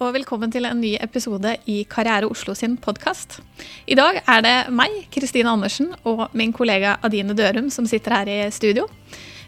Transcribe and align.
og 0.00 0.14
velkommen 0.16 0.48
til 0.48 0.64
en 0.64 0.78
ny 0.80 0.94
episode 0.96 1.50
i 1.68 1.82
Karriere 1.84 2.28
Oslo 2.30 2.54
sin 2.56 2.78
podkast. 2.80 3.36
I 3.84 3.96
dag 3.98 4.22
er 4.22 4.44
det 4.46 4.52
meg, 4.72 4.94
Kristine 5.12 5.52
Andersen, 5.52 5.90
og 6.08 6.30
min 6.32 6.54
kollega 6.56 6.94
Adine 7.04 7.34
Dørum 7.36 7.68
som 7.68 7.84
sitter 7.88 8.14
her 8.16 8.30
i 8.32 8.38
studio. 8.48 8.86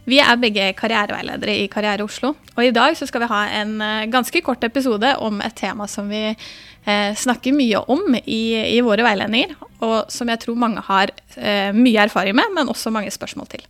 Vi 0.05 0.19
er 0.21 0.41
begge 0.43 0.67
karriereveiledere 0.77 1.55
i 1.62 1.71
Karriere 1.73 2.05
Oslo, 2.05 2.35
og 2.53 2.67
i 2.67 2.75
dag 2.75 2.99
skal 2.99 3.25
vi 3.25 3.30
ha 3.30 3.39
en 3.62 3.73
eh, 3.80 4.11
ganske 4.12 4.43
kort 4.45 4.65
episode 4.69 5.15
om 5.25 5.41
et 5.41 5.57
tema 5.57 5.87
som 5.89 6.11
vi 6.12 6.21
eh, 6.29 7.14
snakker 7.16 7.57
mye 7.57 7.80
om 7.95 8.19
i, 8.21 8.43
i, 8.75 8.82
våre 8.84 9.07
veiledninger, 9.07 9.55
og 9.87 10.12
som 10.12 10.29
jeg 10.29 10.43
tror 10.43 10.61
mange 10.61 10.84
har 10.91 11.14
eh, 11.39 11.71
mye 11.73 12.05
erfaring 12.05 12.37
med, 12.37 12.53
men 12.59 12.69
også 12.69 12.93
mange 12.93 13.14
spørsmål 13.14 13.48
til. 13.55 13.64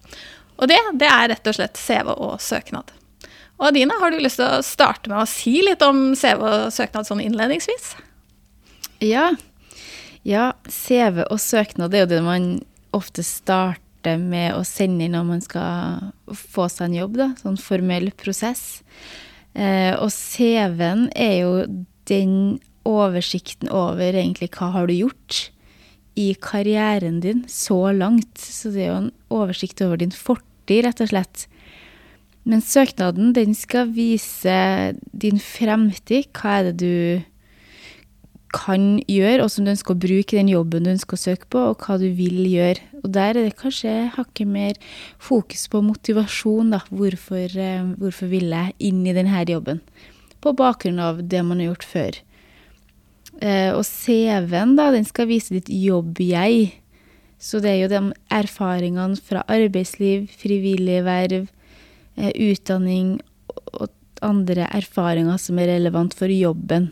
Og 0.58 0.66
det, 0.72 0.80
det 0.98 1.06
er 1.06 1.30
rett 1.36 1.52
og 1.52 1.60
slett 1.60 1.78
CV 1.78 2.10
og 2.16 2.40
søknad. 2.42 2.90
Og 3.62 3.68
Adina, 3.68 3.94
har 4.02 4.10
du 4.10 4.18
lyst 4.18 4.40
til 4.40 4.48
å 4.48 4.62
starte 4.66 5.06
med 5.06 5.20
å 5.22 5.28
si 5.30 5.60
litt 5.62 5.82
om 5.86 6.16
CV 6.18 6.40
og 6.42 6.72
søknad 6.74 7.06
sånn 7.06 7.22
innledningsvis? 7.22 7.92
Ja. 9.06 9.28
ja. 10.26 10.48
CV 10.66 11.22
og 11.28 11.38
søknad 11.38 11.94
er 11.94 12.02
jo 12.02 12.08
det 12.10 12.18
man 12.26 12.48
ofte 12.90 13.22
starter 13.22 14.18
med 14.18 14.56
å 14.56 14.64
sende 14.66 15.06
inn 15.06 15.14
når 15.14 15.28
man 15.28 15.44
skal 15.46 16.10
få 16.34 16.66
seg 16.74 16.88
en 16.88 16.98
jobb. 17.04 17.14
da, 17.20 17.28
Sånn 17.38 17.60
formell 17.62 18.10
prosess. 18.18 18.82
Eh, 19.54 19.94
og 19.94 20.10
CV-en 20.10 21.06
er 21.14 21.36
jo 21.44 21.54
den 22.10 22.58
oversikten 22.82 23.70
over 23.70 24.10
egentlig 24.10 24.50
hva 24.56 24.72
har 24.74 24.90
du 24.90 24.96
gjort 24.96 25.44
i 26.18 26.32
karrieren 26.34 27.22
din 27.22 27.46
så 27.46 27.92
langt. 27.94 28.42
Så 28.42 28.74
det 28.74 28.88
er 28.88 28.90
jo 28.90 29.00
en 29.04 29.12
oversikt 29.30 29.86
over 29.86 30.02
din 30.02 30.10
fortid, 30.10 30.82
rett 30.82 31.06
og 31.06 31.14
slett. 31.14 31.46
Men 32.48 32.62
søknaden 32.64 33.34
den 33.36 33.54
skal 33.54 33.92
vise 33.94 34.54
din 35.12 35.38
fremtid. 35.38 36.30
Hva 36.34 36.58
er 36.58 36.70
det 36.70 36.78
du 36.82 37.22
kan 38.52 38.98
gjøre, 39.08 39.44
og 39.44 39.50
som 39.50 39.64
du 39.64 39.72
ønsker 39.72 39.94
å 39.94 40.02
bruke 40.02 40.36
i 40.36 40.40
den 40.42 40.50
jobben 40.52 40.84
du 40.84 40.92
ønsker 40.92 41.16
å 41.16 41.22
søke 41.22 41.48
på, 41.52 41.62
og 41.72 41.84
hva 41.86 41.96
du 42.00 42.08
vil 42.16 42.42
gjøre. 42.44 42.82
Og 43.02 43.08
der 43.14 43.32
er 43.32 43.46
det 43.46 43.56
kanskje 43.58 44.12
hakket 44.16 44.50
mer 44.50 44.76
fokus 45.22 45.64
på 45.72 45.80
motivasjon, 45.84 46.74
da. 46.74 46.82
Hvorfor, 46.92 47.46
eh, 47.56 47.86
hvorfor 47.98 48.28
vil 48.28 48.52
jeg 48.52 48.76
inn 48.78 49.06
i 49.06 49.16
denne 49.16 49.44
jobben? 49.48 49.80
På 50.42 50.52
bakgrunn 50.54 51.00
av 51.00 51.22
det 51.28 51.42
man 51.44 51.60
har 51.60 51.72
gjort 51.72 51.88
før. 51.88 52.20
Eh, 53.40 53.72
og 53.72 53.84
CV-en, 53.88 54.76
da, 54.76 54.90
den 54.92 55.04
skal 55.04 55.26
vise 55.26 55.54
ditt 55.54 55.70
jobb-jeg. 55.72 56.74
Så 57.40 57.58
det 57.62 57.72
er 57.72 57.80
jo 57.82 57.88
de 57.90 58.02
erfaringene 58.30 59.18
fra 59.18 59.42
arbeidsliv, 59.48 60.28
frivillige 60.30 61.02
verv, 61.02 61.48
utdanning 62.16 63.16
og 63.72 63.88
andre 64.22 64.68
erfaringer 64.70 65.40
som 65.40 65.58
er 65.60 65.72
relevant 65.74 66.14
for 66.16 66.32
jobben. 66.32 66.90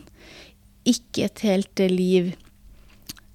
Ikke 0.88 1.28
et 1.28 1.44
helt 1.46 1.82
eh, 1.82 1.92
liv 1.92 2.32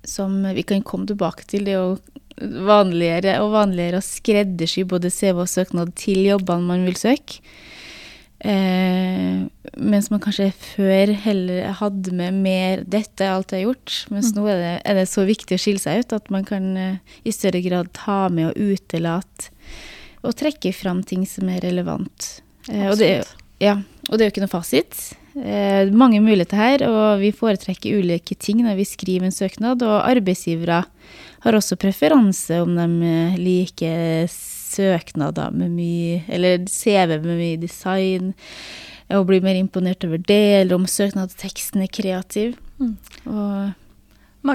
som 0.05 0.37
vi 0.53 0.65
kan 0.67 0.83
komme 0.85 1.07
tilbake 1.09 1.47
til. 1.49 1.65
Det 1.65 1.75
er 1.75 1.81
jo 1.81 2.57
vanligere 2.67 3.39
og 3.43 3.53
vanligere 3.55 4.01
å 4.01 4.05
skreddersy 4.05 4.83
både 4.87 5.13
CV 5.13 5.45
og 5.45 5.49
søknad 5.49 5.95
til 5.97 6.25
jobbene 6.27 6.69
man 6.73 6.85
vil 6.87 6.99
søke. 6.99 7.39
Eh, 8.45 9.45
mens 9.79 10.09
man 10.11 10.21
kanskje 10.21 10.49
før 10.59 11.13
heller 11.23 11.71
hadde 11.79 12.11
med 12.13 12.35
mer 12.43 12.83
'dette 12.83 13.23
er 13.23 13.31
alt 13.31 13.53
jeg 13.55 13.63
har 13.63 13.71
gjort', 13.71 13.95
mens 14.11 14.29
mm. 14.29 14.35
nå 14.35 14.43
er 14.51 14.59
det, 14.59 14.73
er 14.85 14.97
det, 14.99 15.05
så 15.09 15.23
viktig 15.25 15.55
å 15.55 15.61
skille 15.63 15.81
seg 15.81 16.03
ut 16.03 16.13
at 16.19 16.29
man 16.29 16.45
kan 16.45 16.67
eh, 16.77 16.99
i 17.23 17.33
større 17.33 17.63
grad 17.63 17.89
ta 17.95 18.27
med 18.29 18.51
og 18.51 18.75
utelate 18.75 19.54
og 20.25 20.35
trekke 20.37 20.73
fram 20.75 21.03
ting 21.05 21.25
som 21.29 21.49
er 21.51 21.63
relevant. 21.65 22.29
Eh, 22.71 22.87
og, 22.89 22.97
det, 22.99 23.11
ja, 23.61 23.77
og, 24.09 24.17
det, 24.17 24.23
er 24.23 24.27
jo 24.27 24.33
ikke 24.33 24.45
noe 24.45 24.53
fasit. 24.53 24.99
Eh, 25.35 25.91
mange 25.91 26.21
muligheter 26.23 26.59
her, 26.59 26.85
og 26.87 27.21
vi 27.21 27.33
foretrekker 27.35 27.99
ulike 27.99 28.37
ting 28.39 28.63
når 28.65 28.79
vi 28.79 28.87
skriver 28.89 29.29
en 29.29 29.35
søknad. 29.35 29.83
Og 29.85 30.01
arbeidsgivere 30.03 30.83
har 31.45 31.57
også 31.57 31.77
preferanse 31.79 32.61
om 32.63 32.75
de 32.77 33.11
eh, 33.11 33.39
liker 33.39 34.25
søknader 34.31 35.53
med 35.55 35.71
mye 35.71 36.23
Eller 36.27 36.65
CV 36.67 37.19
med 37.23 37.37
mye 37.37 37.61
design, 37.61 38.33
og 39.13 39.27
blir 39.29 39.43
mer 39.45 39.57
imponert 39.59 40.03
over 40.07 40.17
det, 40.17 40.61
eller 40.61 40.79
om 40.79 40.87
søknadsteksten 40.89 41.83
er 41.85 41.91
kreativ. 41.93 42.55
Mm. 42.81 42.95
Og 43.29 43.84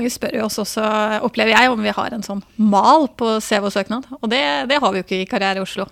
mange 0.00 0.12
spør 0.12 0.40
jo 0.40 0.48
oss 0.48 0.58
også, 0.62 0.88
opplever 1.26 1.54
jeg, 1.54 1.70
om 1.70 1.80
vi 1.84 1.94
har 1.94 2.16
en 2.16 2.26
sånn 2.26 2.42
mal 2.56 3.08
på 3.20 3.36
CV-søknad. 3.44 4.08
Og 4.20 4.28
det, 4.32 4.42
det 4.70 4.80
har 4.80 4.92
vi 4.92 5.02
jo 5.02 5.06
ikke 5.06 5.22
i 5.22 5.30
Karriere 5.30 5.60
i 5.60 5.66
Oslo. 5.66 5.86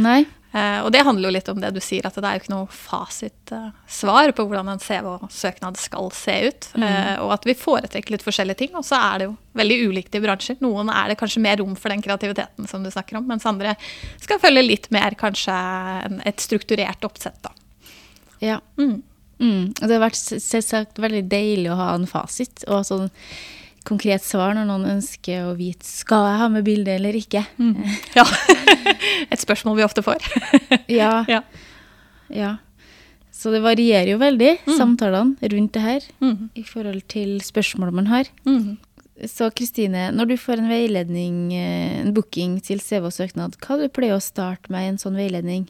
Nei. 0.00 0.22
Eh, 0.54 0.80
og 0.86 0.92
det 0.94 1.02
handler 1.02 1.26
jo 1.26 1.34
litt 1.34 1.48
om 1.50 1.58
det 1.58 1.72
du 1.74 1.80
sier, 1.82 2.04
at 2.06 2.14
det 2.14 2.28
er 2.28 2.36
jo 2.36 2.42
ikke 2.44 2.52
noe 2.52 2.68
fasitsvar 2.70 4.28
eh, 4.28 4.34
på 4.36 4.44
hvordan 4.46 4.70
en 4.70 4.82
CV-søknad 4.82 5.80
skal 5.82 6.12
se 6.14 6.36
ut. 6.46 6.68
Mm. 6.78 6.84
Eh, 6.86 7.16
og 7.24 7.32
at 7.34 7.48
vi 7.48 7.56
foretrekker 7.58 8.14
litt 8.14 8.26
forskjellige 8.26 8.60
ting. 8.62 8.76
Og 8.78 8.86
så 8.86 9.00
er 9.00 9.22
det 9.22 9.28
jo 9.30 9.34
veldig 9.58 9.80
ulikt 9.90 10.14
i 10.14 10.22
bransjer. 10.22 10.60
Noen 10.62 10.92
er 10.94 11.10
det 11.10 11.18
kanskje 11.18 11.42
mer 11.42 11.58
rom 11.62 11.74
for 11.78 11.90
den 11.90 12.04
kreativiteten 12.04 12.70
som 12.70 12.86
du 12.86 12.92
snakker 12.94 13.18
om, 13.18 13.26
mens 13.30 13.46
andre 13.50 13.74
skal 14.22 14.42
følge 14.42 14.62
litt 14.68 14.86
mer 14.94 15.18
kanskje 15.18 15.56
en, 16.06 16.22
et 16.28 16.42
strukturert 16.42 17.02
oppsett, 17.06 17.40
da. 17.42 17.54
Ja. 18.44 18.60
Mm. 18.78 19.00
Mm. 19.42 19.72
Og 19.72 19.84
det 19.84 19.92
har 19.96 20.04
vært 20.04 20.20
selvsagt 20.20 21.00
veldig 21.02 21.24
deilig 21.30 21.70
å 21.72 21.78
ha 21.80 21.90
en 21.96 22.08
fasit 22.10 22.64
og 22.68 22.84
sånn 22.88 23.08
konkret 23.84 24.24
svar 24.24 24.54
når 24.56 24.68
noen 24.68 24.86
ønsker 24.96 25.44
å 25.44 25.56
vite 25.58 25.84
skal 25.86 26.24
jeg 26.30 26.40
ha 26.40 26.48
med 26.52 26.64
bilde 26.66 26.94
eller 26.96 27.16
ikke. 27.18 27.44
Mm. 27.60 27.82
Ja. 28.18 28.24
Et 29.32 29.40
spørsmål 29.40 29.80
vi 29.80 29.86
ofte 29.86 30.04
får. 30.04 30.24
ja. 31.00 31.24
ja. 31.28 31.42
ja. 32.32 32.56
Så 33.34 33.52
det 33.52 33.64
varierer 33.64 34.14
jo 34.14 34.20
veldig, 34.22 34.56
mm. 34.64 34.74
samtalene 34.78 35.52
rundt 35.52 35.74
det 35.74 35.84
her, 35.84 36.08
mm. 36.22 36.50
i 36.56 36.64
forhold 36.68 37.02
til 37.12 37.36
spørsmål 37.44 37.92
man 37.96 38.08
har. 38.12 38.30
Mm. 38.46 38.76
Så 39.30 39.48
Kristine, 39.54 40.08
når 40.14 40.32
du 40.32 40.36
får 40.40 40.62
en 40.62 40.70
veiledning, 40.70 41.36
eh, 41.54 42.00
en 42.00 42.14
booking 42.14 42.56
til 42.64 42.80
CV 42.82 43.10
og 43.10 43.14
søknad, 43.14 43.58
hva 43.62 43.78
du 43.78 43.86
pleier 43.92 44.16
å 44.16 44.22
starte 44.22 44.72
med 44.74 44.86
i 44.86 44.92
en 44.92 45.00
sånn 45.02 45.18
veiledning? 45.18 45.68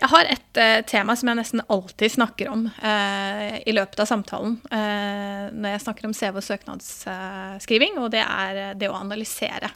Jeg 0.00 0.08
har 0.08 0.28
et 0.32 0.58
uh, 0.60 0.80
tema 0.88 1.12
som 1.18 1.28
jeg 1.28 1.36
nesten 1.36 1.60
alltid 1.68 2.14
snakker 2.14 2.48
om 2.48 2.62
uh, 2.72 3.56
i 3.60 3.72
løpet 3.74 4.00
av 4.00 4.08
samtalen 4.08 4.54
uh, 4.72 5.50
når 5.52 5.74
jeg 5.74 5.82
snakker 5.84 6.08
om 6.08 6.14
CV- 6.16 6.38
og 6.40 6.46
søknadsskriving, 6.46 7.98
og 8.00 8.08
det 8.14 8.22
er 8.24 8.78
det 8.80 8.88
å 8.88 8.96
analysere. 8.96 9.68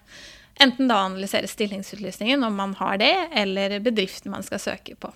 Enten 0.64 0.88
da 0.88 1.02
analysere 1.04 1.50
stillingsutlysningen, 1.50 2.46
om 2.46 2.56
man 2.56 2.72
har 2.78 2.96
det, 3.02 3.12
eller 3.36 3.76
bedriften 3.84 4.32
man 4.32 4.46
skal 4.46 4.62
søke 4.62 4.96
på. 4.96 5.10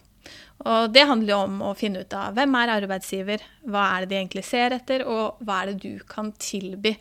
Og 0.68 0.90
det 0.92 1.06
handler 1.08 1.32
jo 1.32 1.40
om 1.46 1.62
å 1.70 1.76
finne 1.78 2.02
ut 2.04 2.16
av 2.18 2.36
hvem 2.36 2.58
er 2.58 2.74
arbeidsgiver, 2.74 3.46
hva 3.70 3.86
er 3.94 4.04
det 4.04 4.10
de 4.10 4.18
egentlig 4.18 4.44
ser 4.44 4.76
etter, 4.76 5.06
og 5.08 5.38
hva 5.46 5.62
er 5.62 5.70
det 5.70 5.78
du 5.86 6.04
kan 6.10 6.34
tilby 6.42 6.96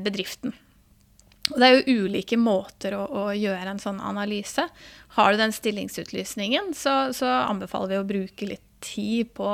bedriften. 0.00 0.54
Og 1.52 1.60
det 1.60 1.68
er 1.68 1.76
jo 1.76 2.04
ulike 2.04 2.38
måter 2.40 2.96
å, 2.98 3.04
å, 3.06 3.24
gjøre 3.36 3.72
en 3.72 3.82
sånn 3.82 4.00
analyse. 4.04 4.66
Har 5.16 5.32
du 5.32 5.40
den 5.40 5.54
stillingsutlysningen, 5.54 6.74
så, 6.76 7.12
så 7.16 7.30
anbefaler 7.46 7.94
vi 7.94 8.00
å 8.00 8.08
bruke 8.08 8.50
litt 8.50 8.64
tid 8.84 9.32
på, 9.34 9.52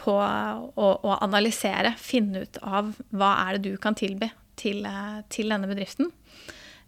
på 0.00 0.16
å, 0.20 0.88
å, 0.90 1.16
analysere. 1.20 1.94
Finne 2.00 2.44
ut 2.46 2.60
av 2.62 2.94
hva 3.14 3.34
er 3.46 3.58
det 3.58 3.70
du 3.70 3.78
kan 3.80 3.96
tilby 3.98 4.30
til, 4.60 4.84
til 5.32 5.54
denne 5.54 5.70
bedriften. 5.70 6.10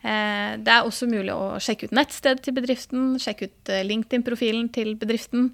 Eh, 0.02 0.58
det 0.58 0.72
er 0.72 0.82
også 0.82 1.06
mulig 1.06 1.30
å 1.34 1.60
sjekke 1.62 1.86
ut 1.86 1.94
nettstedet 1.94 2.42
til 2.42 2.56
bedriften, 2.56 3.14
sjekke 3.22 3.48
ut 3.48 3.70
eh, 3.70 3.84
LinkedIn-profilen 3.86 4.68
til 4.74 4.96
bedriften. 4.98 5.52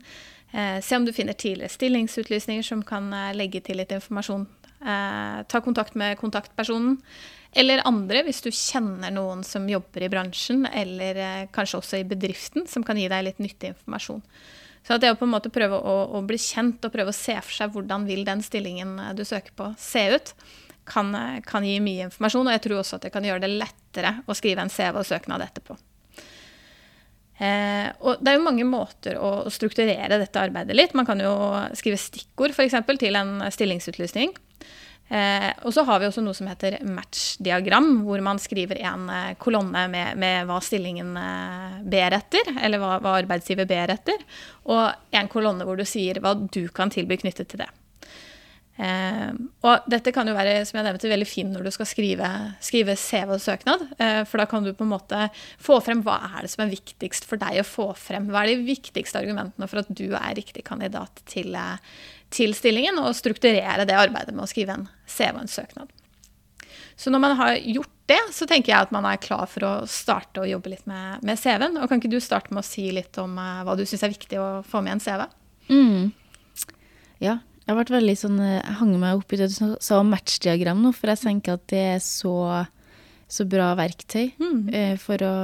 Eh, 0.57 0.79
se 0.85 0.97
om 0.97 1.05
du 1.05 1.13
finner 1.13 1.37
tidligere 1.37 1.75
stillingsutlysninger 1.75 2.65
som 2.65 2.81
kan 2.87 3.11
legge 3.37 3.61
til 3.65 3.83
litt 3.83 3.93
informasjon. 3.95 4.49
Ta 4.79 5.59
kontakt 5.59 5.97
med 5.99 6.15
kontaktpersonen. 6.21 7.01
Eller 7.57 7.81
andre, 7.89 8.23
hvis 8.27 8.43
du 8.45 8.51
kjenner 8.53 9.13
noen 9.15 9.41
som 9.47 9.65
jobber 9.71 10.05
i 10.05 10.11
bransjen, 10.13 10.67
eller 10.69 11.21
eh, 11.23 11.49
kanskje 11.55 11.81
også 11.81 12.01
i 12.01 12.07
bedriften, 12.09 12.67
som 12.69 12.85
kan 12.85 12.99
gi 13.01 13.09
deg 13.09 13.25
litt 13.25 13.41
nyttig 13.43 13.73
informasjon. 13.73 14.23
Så 14.87 14.97
det 15.01 15.11
å 15.13 15.19
på 15.21 15.27
en 15.27 15.35
måte 15.35 15.53
prøve 15.53 15.77
å, 15.77 15.97
å, 16.17 16.23
bli 16.25 16.39
kjent 16.41 16.85
og 16.87 16.93
prøve 16.95 17.13
å 17.13 17.17
se 17.17 17.35
for 17.43 17.53
seg 17.53 17.75
hvordan 17.75 18.07
vil 18.09 18.25
den 18.29 18.45
stillingen 18.45 18.97
eh, 19.03 19.13
du 19.17 19.25
søker 19.29 19.55
på, 19.57 19.73
se 19.81 20.05
ut, 20.15 20.33
kan, 20.89 21.13
eh, 21.17 21.39
kan 21.45 21.67
gi 21.67 21.79
mye 21.85 22.09
informasjon. 22.09 22.49
Og 22.49 22.57
jeg 22.57 22.65
tror 22.67 22.83
også 22.83 22.99
at 22.99 23.09
det 23.09 23.13
kan 23.15 23.27
gjøre 23.27 23.45
det 23.45 23.55
lettere 23.57 24.19
å 24.25 24.37
skrive 24.37 24.65
en 24.65 24.73
CV 24.73 25.01
og 25.01 25.09
søknad 25.09 25.45
etterpå. 25.45 25.79
Eh, 27.39 27.87
og 28.03 28.19
det 28.19 28.33
er 28.33 28.39
jo 28.39 28.47
mange 28.49 28.67
måter 28.67 29.19
å, 29.23 29.47
strukturere 29.55 30.19
dette 30.19 30.41
arbeidet 30.43 30.77
litt. 30.77 30.97
Man 30.99 31.07
kan 31.07 31.21
jo 31.23 31.33
skrive 31.79 32.01
stikkord 32.01 32.57
f.eks. 32.57 32.79
til 32.99 33.19
en 33.19 33.39
stillingsutlysning. 33.55 34.35
Eh, 35.09 35.49
og 35.65 35.73
så 35.73 35.87
har 35.89 36.03
vi 36.03 36.09
også 36.09 36.21
noe 36.21 36.37
som 36.37 36.51
heter 36.51 36.79
match-diagram, 36.85 38.03
hvor 38.05 38.21
man 38.25 38.41
skriver 38.43 38.83
en 38.85 39.09
eh, 39.09 39.35
kolonne 39.41 39.87
med, 39.89 40.21
med, 40.21 40.45
hva 40.49 40.59
stillingen 40.65 41.15
eh, 41.17 41.81
ber 41.89 42.19
etter, 42.19 42.53
eller 42.61 42.83
hva, 42.83 42.99
hva, 43.01 43.17
arbeidsgiver 43.23 43.69
ber 43.69 43.95
etter, 43.97 44.21
og 44.69 45.17
en 45.17 45.33
kolonne 45.33 45.65
hvor 45.65 45.81
du 45.81 45.87
sier 45.89 46.21
hva 46.21 46.35
du 46.37 46.67
kan 46.75 46.93
tilby 46.93 47.21
knyttet 47.23 47.49
til 47.55 47.65
det. 47.65 47.71
Eh, 48.79 49.31
og 49.67 49.87
dette 49.91 50.13
kan 50.15 50.29
jo 50.31 50.37
være 50.37 50.61
som 50.69 50.79
jeg 50.79 50.87
nevnte, 50.87 51.11
veldig 51.11 51.27
fint 51.27 51.51
når 51.51 51.67
du 51.67 51.73
skal 51.75 51.89
skrive, 51.91 52.29
skrive 52.63 52.95
CV 53.01 53.35
og 53.35 53.43
søknad. 53.43 53.89
Eh, 53.99 54.21
for 54.29 54.39
da 54.39 54.47
kan 54.51 54.67
du 54.67 54.71
på 54.77 54.87
en 54.87 54.93
måte 54.93 55.25
få 55.57 55.81
frem 55.85 56.05
hva 56.07 56.21
er 56.29 56.47
det 56.47 56.53
som 56.53 56.63
er 56.65 56.75
viktigst 56.77 57.27
for 57.27 57.43
deg 57.43 57.59
å 57.63 57.67
få 57.67 57.91
frem. 57.99 58.31
Hva 58.31 58.45
er 58.45 58.53
de 58.53 58.69
viktigste 58.69 59.19
argumentene 59.19 59.71
for 59.71 59.83
at 59.83 59.91
du 59.91 60.07
er 60.13 60.39
riktig 60.39 60.63
kandidat 60.69 61.25
til, 61.33 61.59
eh, 61.59 61.99
til 62.35 62.55
stillingen, 62.57 62.99
og 63.01 63.17
strukturere 63.17 63.87
det 63.89 63.97
arbeidet 63.97 64.35
med 64.35 64.45
å 64.45 64.51
skrive 64.51 64.77
en 64.77 64.89
CV 65.09 65.33
og 65.35 65.45
en 65.45 65.53
søknad. 65.53 65.95
Så 66.99 67.13
når 67.15 67.23
man 67.23 67.37
har 67.39 67.57
gjort 67.63 67.95
det, 68.11 68.21
så 68.35 68.47
tenker 68.49 68.73
jeg 68.73 68.87
at 68.89 68.95
man 68.95 69.07
er 69.07 69.21
klar 69.23 69.47
for 69.47 69.67
å 69.69 69.73
starte 69.89 70.43
å 70.43 70.49
jobbe 70.49 70.73
litt 70.73 70.87
med, 70.91 71.21
med 71.23 71.39
CV-en. 71.39 71.77
Og 71.79 71.87
kan 71.87 72.01
ikke 72.01 72.11
du 72.11 72.19
starte 72.23 72.51
med 72.51 72.65
å 72.65 72.67
si 72.67 72.89
litt 72.95 73.15
om 73.23 73.37
uh, 73.39 73.61
hva 73.67 73.77
du 73.79 73.85
syns 73.87 74.03
er 74.03 74.15
viktig 74.15 74.41
å 74.43 74.49
få 74.67 74.83
med 74.83 74.97
en 74.97 75.05
CV? 75.05 75.23
Mm. 75.71 76.11
Ja, 77.23 77.37
jeg 77.39 77.71
har 77.71 77.79
vært 77.83 77.93
veldig 77.93 78.15
sånn 78.17 78.39
Jeg 78.41 78.63
eh, 78.63 78.77
hang 78.79 78.95
meg 78.97 79.19
opp 79.19 79.33
i 79.35 79.39
det 79.39 79.51
du 79.53 79.57
sa 79.85 79.99
om 80.01 80.11
matchdiagram 80.11 80.81
nå, 80.83 80.95
for 80.97 81.13
jeg 81.13 81.21
tenker 81.21 81.59
at 81.59 81.67
det 81.71 81.85
er 81.95 82.03
så, 82.03 82.35
så 83.29 83.47
bra 83.47 83.71
verktøy 83.79 84.33
mm. 84.41 84.61
uh, 84.73 84.95
for 85.03 85.23
å 85.23 85.35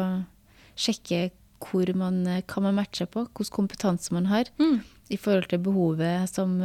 sjekke 0.75 1.29
hvor 1.65 1.91
man, 1.99 2.23
hva 2.25 2.63
man 2.65 2.79
matcher 2.79 3.09
på, 3.11 3.27
hvilken 3.31 3.57
kompetanse 3.57 4.15
man 4.15 4.31
har 4.31 4.51
mm. 4.61 4.79
i 5.15 5.19
forhold 5.21 5.49
til 5.51 5.63
behovet 5.65 6.29
som 6.31 6.59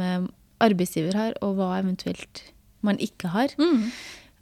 arbeidsgiver 0.60 1.16
har, 1.16 1.36
og 1.44 1.56
hva 1.58 1.74
eventuelt 1.80 2.42
man 2.86 3.00
ikke 3.02 3.30
har. 3.32 3.54
Mm. 3.60 3.88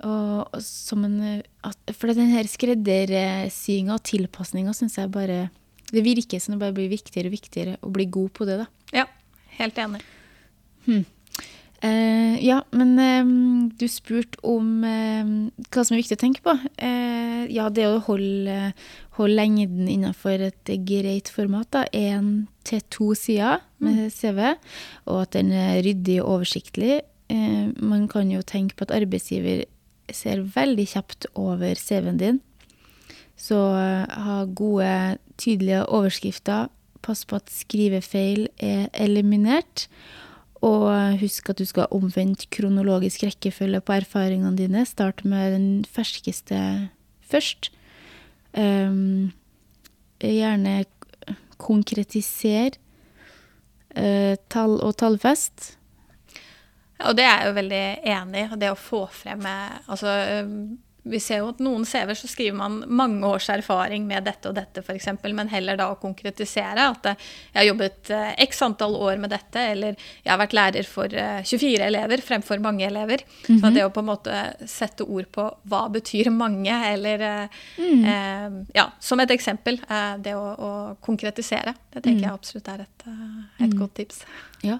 Og, 0.06 0.60
som 0.62 1.02
en, 1.08 1.42
at, 1.66 1.78
for 1.90 2.14
den 2.14 2.30
her 2.30 2.46
skreddersyinga 2.46 3.96
og 3.96 4.04
tilpasninga 4.06 4.70
syns 4.76 4.94
jeg 4.94 5.10
bare 5.10 5.48
Det 5.90 6.04
virker 6.06 6.38
som 6.38 6.54
det 6.54 6.60
bare 6.62 6.76
blir 6.76 6.92
viktigere 6.92 7.26
og 7.26 7.34
viktigere 7.34 7.78
å 7.82 7.90
bli 7.90 8.06
god 8.06 8.30
på 8.36 8.46
det, 8.46 8.60
da. 8.60 8.66
Ja, 8.94 9.06
helt 9.58 9.78
enig. 9.80 10.02
Hmm. 10.84 11.06
Eh, 11.78 12.44
ja, 12.46 12.64
men 12.74 12.98
eh, 12.98 13.26
du 13.78 13.86
spurte 13.90 14.40
om 14.42 14.82
eh, 14.82 15.28
hva 15.70 15.84
som 15.84 15.94
er 15.94 16.00
viktig 16.00 16.16
å 16.18 16.22
tenke 16.24 16.42
på. 16.42 16.54
Uh, 16.80 17.44
ja, 17.54 17.68
det 17.70 17.86
å 17.86 18.00
holde, 18.08 18.72
holde 19.18 19.36
lengden 19.38 19.86
innenfor 19.90 20.42
et 20.48 20.72
greit 20.88 21.30
format. 21.30 21.68
da, 21.70 21.84
Én 21.94 22.48
til 22.66 22.82
to 22.90 23.12
sider 23.14 23.62
med 23.78 24.08
mm. 24.08 24.10
CV, 24.10 24.42
og 25.06 25.22
at 25.22 25.38
den 25.38 25.54
er 25.54 25.78
ryddig 25.86 26.18
og 26.24 26.40
oversiktlig. 26.40 27.00
Uh, 27.30 27.70
man 27.78 28.08
kan 28.10 28.32
jo 28.32 28.42
tenke 28.42 28.74
på 28.74 28.88
at 28.88 28.96
arbeidsgiver 28.98 29.66
ser 30.10 30.42
veldig 30.42 30.86
kjapt 30.96 31.30
over 31.38 31.78
CV-en 31.78 32.18
din. 32.18 32.42
Så 33.38 33.54
ha 33.54 34.38
gode, 34.50 35.18
tydelige 35.38 35.84
overskrifter. 35.94 36.72
Pass 37.06 37.22
på 37.28 37.38
at 37.38 37.52
skrivefeil 37.54 38.48
er 38.58 38.88
eliminert. 38.98 39.86
Og 40.66 41.18
husk 41.20 41.52
at 41.52 41.60
du 41.60 41.66
skal 41.68 41.86
ha 41.86 41.94
omvendt 41.94 42.48
kronologisk 42.54 43.22
rekkefølge 43.26 43.80
på 43.80 43.94
erfaringene 44.00 44.58
dine. 44.58 44.84
Start 44.86 45.24
med 45.24 45.54
den 45.54 45.68
ferskeste 45.86 46.90
først. 47.28 47.70
Um, 48.56 49.30
gjerne 50.18 50.84
konkretiser 51.62 52.74
uh, 53.94 54.34
tall 54.50 54.78
og 54.82 54.96
tallfest. 54.98 55.76
Og 57.06 57.14
det 57.14 57.24
er 57.28 57.44
jeg 57.44 57.50
jo 57.50 57.56
veldig 57.60 57.84
enig 58.16 58.42
i. 58.42 58.58
Det 58.58 58.72
å 58.72 58.78
få 58.78 59.04
frem 59.14 59.46
altså, 59.46 60.10
vi 61.10 61.20
ser 61.22 61.42
jo 61.42 61.50
at 61.52 61.60
noen 61.64 61.84
CV-er 61.88 62.18
så 62.18 62.28
skriver 62.30 62.56
man 62.58 62.80
mange 62.86 63.26
års 63.26 63.48
erfaring 63.52 64.06
med 64.08 64.26
dette 64.28 64.50
og 64.50 64.56
dette, 64.58 64.82
f.eks., 64.84 65.08
men 65.24 65.50
heller 65.52 65.78
da 65.78 65.90
å 65.92 65.98
konkretisere 66.00 66.88
at 66.92 67.10
jeg 67.12 67.56
har 67.56 67.68
jobbet 67.68 68.10
eh, 68.14 68.30
x 68.44 68.62
antall 68.66 68.96
år 68.98 69.20
med 69.22 69.32
dette, 69.32 69.62
eller 69.74 69.96
jeg 69.96 70.32
har 70.32 70.40
vært 70.40 70.56
lærer 70.56 70.88
for 70.88 71.12
24 71.12 71.72
eh, 71.76 71.86
elever 71.88 72.22
fremfor 72.24 72.62
mange 72.62 72.86
elever. 72.86 73.24
Mm 73.24 73.56
-hmm. 73.56 73.60
Så 73.60 73.66
mhm. 73.66 73.74
det 73.74 73.84
å 73.84 73.90
på 73.90 74.00
en 74.00 74.10
måte 74.10 74.54
sette 74.66 75.04
ord 75.04 75.30
på 75.32 75.48
hva 75.64 75.88
betyr 75.92 76.30
mange, 76.30 76.74
eller 76.92 77.48
mm. 77.78 78.04
eh, 78.04 78.64
Ja, 78.74 78.90
som 79.00 79.20
et 79.20 79.30
eksempel. 79.30 79.80
Eh, 79.88 80.16
det 80.18 80.34
å, 80.34 80.46
å, 80.58 80.96
konkretisere. 81.00 81.74
Det 81.90 82.02
tenker 82.02 82.18
mm. 82.18 82.24
jeg 82.24 82.32
absolutt 82.32 82.68
er 82.68 82.80
et, 82.80 83.04
et 83.58 83.72
mm. 83.72 83.78
godt 83.78 83.94
tips. 83.94 84.24
Ja. 84.62 84.78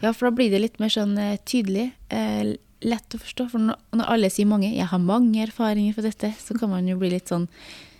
ja. 0.00 0.12
for 0.12 0.26
da 0.26 0.30
blir 0.30 0.50
det 0.50 0.58
litt 0.58 0.80
mer 0.80 0.88
sånn 0.88 1.16
tydelig. 1.44 1.92
Eh, 2.08 2.56
lett 2.84 3.14
å 3.14 3.20
forstå. 3.20 3.46
For 3.52 3.62
når, 3.62 4.06
alle 4.06 4.30
sier 4.32 4.48
mange, 4.48 4.72
'jeg 4.72 4.86
har 4.86 4.98
mange 4.98 5.42
erfaringer 5.42 5.94
for 5.94 6.02
dette', 6.02 6.34
så 6.38 6.58
kan 6.58 6.70
man 6.70 6.88
jo 6.88 6.96
bli 6.98 7.10
litt 7.10 7.28
sånn 7.28 7.48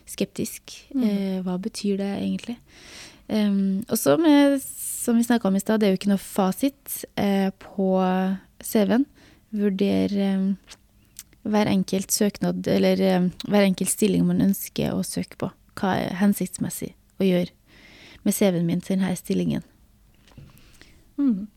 skeptisk. 0.07 0.75
Mm. 0.95 1.05
Eh, 1.05 1.43
hva 1.43 1.59
betyr 1.61 1.97
det 1.99 2.11
egentlig? 2.19 2.57
Um, 3.29 3.85
og 3.89 3.97
så, 3.97 4.17
som 4.61 5.17
vi 5.17 5.23
snakka 5.23 5.49
om 5.49 5.57
i 5.57 5.61
stad, 5.61 5.81
det 5.81 5.87
er 5.87 5.93
jo 5.93 6.01
ikke 6.01 6.11
noe 6.11 6.19
fasit 6.19 7.05
eh, 7.17 7.51
på 7.51 7.89
CV-en. 8.59 9.07
Vurder 9.55 10.17
eh, 10.19 10.77
hver 11.43 11.67
enkelt 11.71 12.11
søknad, 12.11 12.67
eller 12.67 13.31
hver 13.47 13.63
enkelt 13.63 13.91
stilling 13.91 14.27
man 14.27 14.43
ønsker 14.43 14.93
å 14.93 15.03
søke 15.07 15.39
på. 15.39 15.51
Hva 15.79 15.95
er 15.97 16.19
hensiktsmessig 16.21 16.95
å 17.21 17.25
gjøre 17.25 17.55
med 18.27 18.35
CV-en 18.35 18.67
min 18.67 18.83
til 18.83 18.99
denne 18.99 19.15
stillingen? 19.17 19.63
Mm. 21.21 21.49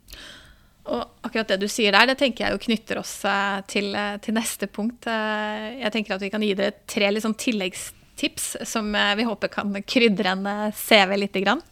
Og 0.84 1.04
akkurat 1.24 1.54
det 1.54 1.62
du 1.62 1.70
sier 1.72 1.96
der, 1.96 2.10
det 2.10 2.18
tenker 2.20 2.44
jeg 2.44 2.56
jo 2.56 2.64
knytter 2.66 3.00
oss 3.00 3.14
eh, 3.28 3.60
til, 3.72 3.94
eh, 3.96 4.18
til 4.24 4.36
neste 4.36 4.68
punkt. 4.68 5.08
Eh, 5.08 5.68
jeg 5.80 5.94
tenker 5.96 6.18
at 6.18 6.24
vi 6.26 6.32
kan 6.34 6.44
gi 6.44 6.54
dere 6.60 6.76
tre 6.90 7.12
liksom 7.14 7.38
tilleggstips 7.40 8.50
som 8.68 8.92
vi 8.92 9.28
håper 9.28 9.52
kan 9.54 9.72
krydre 9.88 10.36
en 10.36 10.50
CV 10.76 11.16
lite 11.18 11.44
grann. 11.44 11.64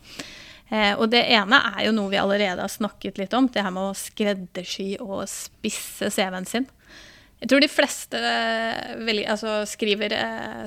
Og 0.72 1.04
det 1.12 1.20
ene 1.36 1.58
er 1.68 1.82
jo 1.84 1.92
noe 1.92 2.08
vi 2.14 2.18
allerede 2.18 2.64
har 2.64 2.72
snakket 2.72 3.18
litt 3.20 3.34
om, 3.36 3.50
det 3.52 3.60
her 3.60 3.74
med 3.76 3.90
å 3.90 3.98
skreddersy 4.00 4.94
og 5.04 5.26
spisse 5.28 6.08
CV-en 6.08 6.48
sin. 6.48 6.68
Jeg 7.44 7.52
tror 7.52 7.60
de 7.60 7.70
fleste 7.70 8.22
altså, 9.28 9.58
skriver 9.68 10.16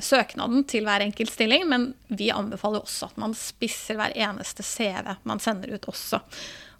søknaden 0.05 0.67
til 0.69 0.85
hver 0.85 1.07
enkelt 1.07 1.33
stilling, 1.33 1.65
men 1.73 1.89
vi 2.13 2.29
anbefaler 2.37 2.85
også 2.85 3.09
at 3.09 3.23
man 3.25 3.33
spisser 3.39 3.97
hver 3.97 4.13
eneste 4.13 4.67
CV 4.67 5.17
man 5.25 5.41
sender 5.41 5.73
ut 5.73 5.89
også. 5.89 6.21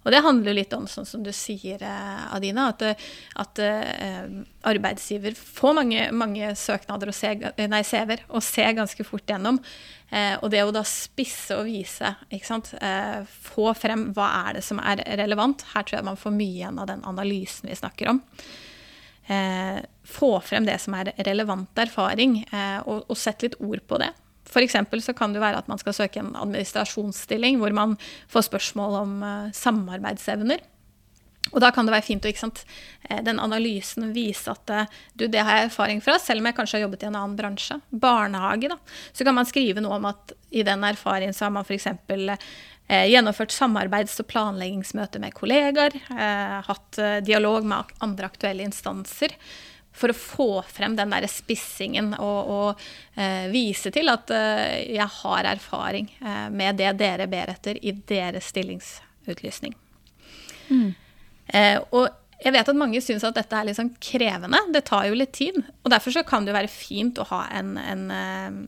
Og 0.05 0.13
det 0.13 0.21
handler 0.21 0.53
litt 0.53 0.73
om, 0.77 0.85
sånn 0.85 1.07
som 1.09 1.23
du 1.25 1.31
sier, 1.33 1.81
eh, 1.81 2.25
Adina, 2.35 2.67
at, 2.69 2.83
eh, 2.85 3.05
at 3.41 3.61
uh, 3.61 4.35
arbeidsgiver 4.69 5.33
får 5.33 5.73
mange, 5.79 6.03
mange 6.13 6.51
søknader 6.61 7.09
og 7.09 7.61
nei, 7.71 7.81
CV-er 7.81 8.21
og 8.29 8.43
ser 8.45 8.75
ganske 8.77 9.05
fort 9.07 9.25
gjennom. 9.25 9.57
Uh, 10.11 10.37
og 10.43 10.51
det 10.53 10.61
å 10.61 10.73
da 10.75 10.83
spisse 10.85 11.57
og 11.57 11.65
vise? 11.65 12.11
Uh, 12.29 13.25
få 13.25 13.71
frem 13.73 14.11
hva 14.13 14.29
er 14.45 14.59
det 14.59 14.65
som 14.67 14.77
er 14.83 15.01
relevant. 15.23 15.65
Her 15.73 15.87
tror 15.87 15.97
jeg 15.97 16.09
man 16.11 16.21
får 16.21 16.37
mye 16.37 16.53
igjen 16.59 16.77
av 16.83 16.91
den 16.91 17.01
analysen 17.09 17.71
vi 17.71 17.79
snakker 17.81 18.13
om. 18.13 18.21
få 20.05 20.27
frem 20.45 20.67
det 20.67 20.77
som 20.83 20.93
er 20.93 21.09
relevant 21.25 21.79
erfaring, 21.81 22.43
og, 22.85 23.07
og 23.09 23.17
sette 23.17 23.47
litt 23.47 23.57
ord 23.57 23.81
på 23.89 23.97
det. 23.97 24.11
F.eks. 24.45 24.77
så 25.05 25.15
kan 25.17 25.33
det 25.33 25.41
være 25.43 25.59
at 25.63 25.67
man 25.71 25.81
skal 25.81 25.95
søke 25.97 26.21
en 26.21 26.35
administrasjonsstilling 26.37 27.59
hvor 27.61 27.73
man 27.75 27.97
får 28.31 28.47
spørsmål 28.49 29.01
om 29.01 29.19
uh, 29.25 29.51
samarbeidsevner. 29.55 30.63
Og 31.53 31.61
da 31.61 31.69
kan 31.73 31.85
det 31.85 31.93
være 31.93 32.05
fint 32.07 32.25
å 32.25 32.31
sant, 32.37 32.63
eh, 33.09 33.21
den 33.23 33.39
analysen 33.41 34.09
vise 34.15 34.49
at 34.51 34.71
eh, 34.73 34.93
du, 35.13 35.27
det 35.29 35.43
har 35.45 35.59
jeg 35.59 35.69
erfaring 35.69 36.01
fra, 36.01 36.17
selv 36.21 36.41
om 36.41 36.49
jeg 36.49 36.57
kanskje 36.57 36.79
har 36.79 36.85
jobbet 36.87 37.05
i 37.05 37.09
en 37.11 37.17
annen 37.19 37.35
bransje. 37.37 37.77
Barnehage, 37.89 38.71
da. 38.71 38.79
Så 39.13 39.27
kan 39.27 39.37
man 39.37 39.49
skrive 39.49 39.83
noe 39.83 39.99
om 39.99 40.09
at 40.09 40.33
i 40.49 40.65
den 40.65 40.85
erfaringen 40.87 41.35
så 41.37 41.47
har 41.47 41.53
man 41.53 41.67
f.eks. 41.67 41.91
Eh, 42.85 43.05
gjennomført 43.09 43.53
samarbeids- 43.53 44.17
og 44.21 44.29
planleggingsmøter 44.33 45.21
med 45.21 45.37
kollegaer. 45.37 45.95
Eh, 45.95 46.57
hatt 46.65 46.99
dialog 47.25 47.65
med 47.65 47.95
andre 48.05 48.33
aktuelle 48.33 48.65
instanser 48.65 49.37
for 49.95 50.11
å 50.11 50.17
få 50.17 50.49
frem 50.67 50.97
den 50.97 51.13
der 51.13 51.27
spissingen 51.31 52.11
og, 52.17 52.51
og 52.51 52.83
eh, 53.15 53.47
vise 53.53 53.91
til 53.95 54.11
at 54.11 54.31
eh, 54.35 54.83
jeg 54.97 55.07
har 55.21 55.49
erfaring 55.55 56.09
eh, 56.19 56.45
med 56.51 56.81
det 56.81 56.91
dere 56.99 57.29
ber 57.31 57.53
etter 57.55 57.79
i 57.79 57.95
deres 58.07 58.51
stillingsutlysning. 58.51 59.75
Mm. 60.69 60.93
Eh, 61.47 61.79
og 61.95 62.09
jeg 62.43 62.53
vet 62.53 62.69
at 62.69 62.77
mange 62.77 63.01
syns 63.01 63.23
at 63.25 63.37
dette 63.37 63.55
er 63.57 63.69
litt 63.69 63.79
sånn 63.79 63.93
krevende. 64.03 64.59
Det 64.75 64.83
tar 64.89 65.07
jo 65.07 65.17
litt 65.17 65.33
tid. 65.37 65.57
Og 65.83 65.91
derfor 65.93 66.13
så 66.13 66.25
kan 66.27 66.45
det 66.45 66.51
jo 66.51 66.57
være 66.59 66.71
fint 66.71 67.21
å 67.21 67.27
ha 67.31 67.45
en, 67.55 67.75
en, 67.79 68.03
eh, 68.11 68.59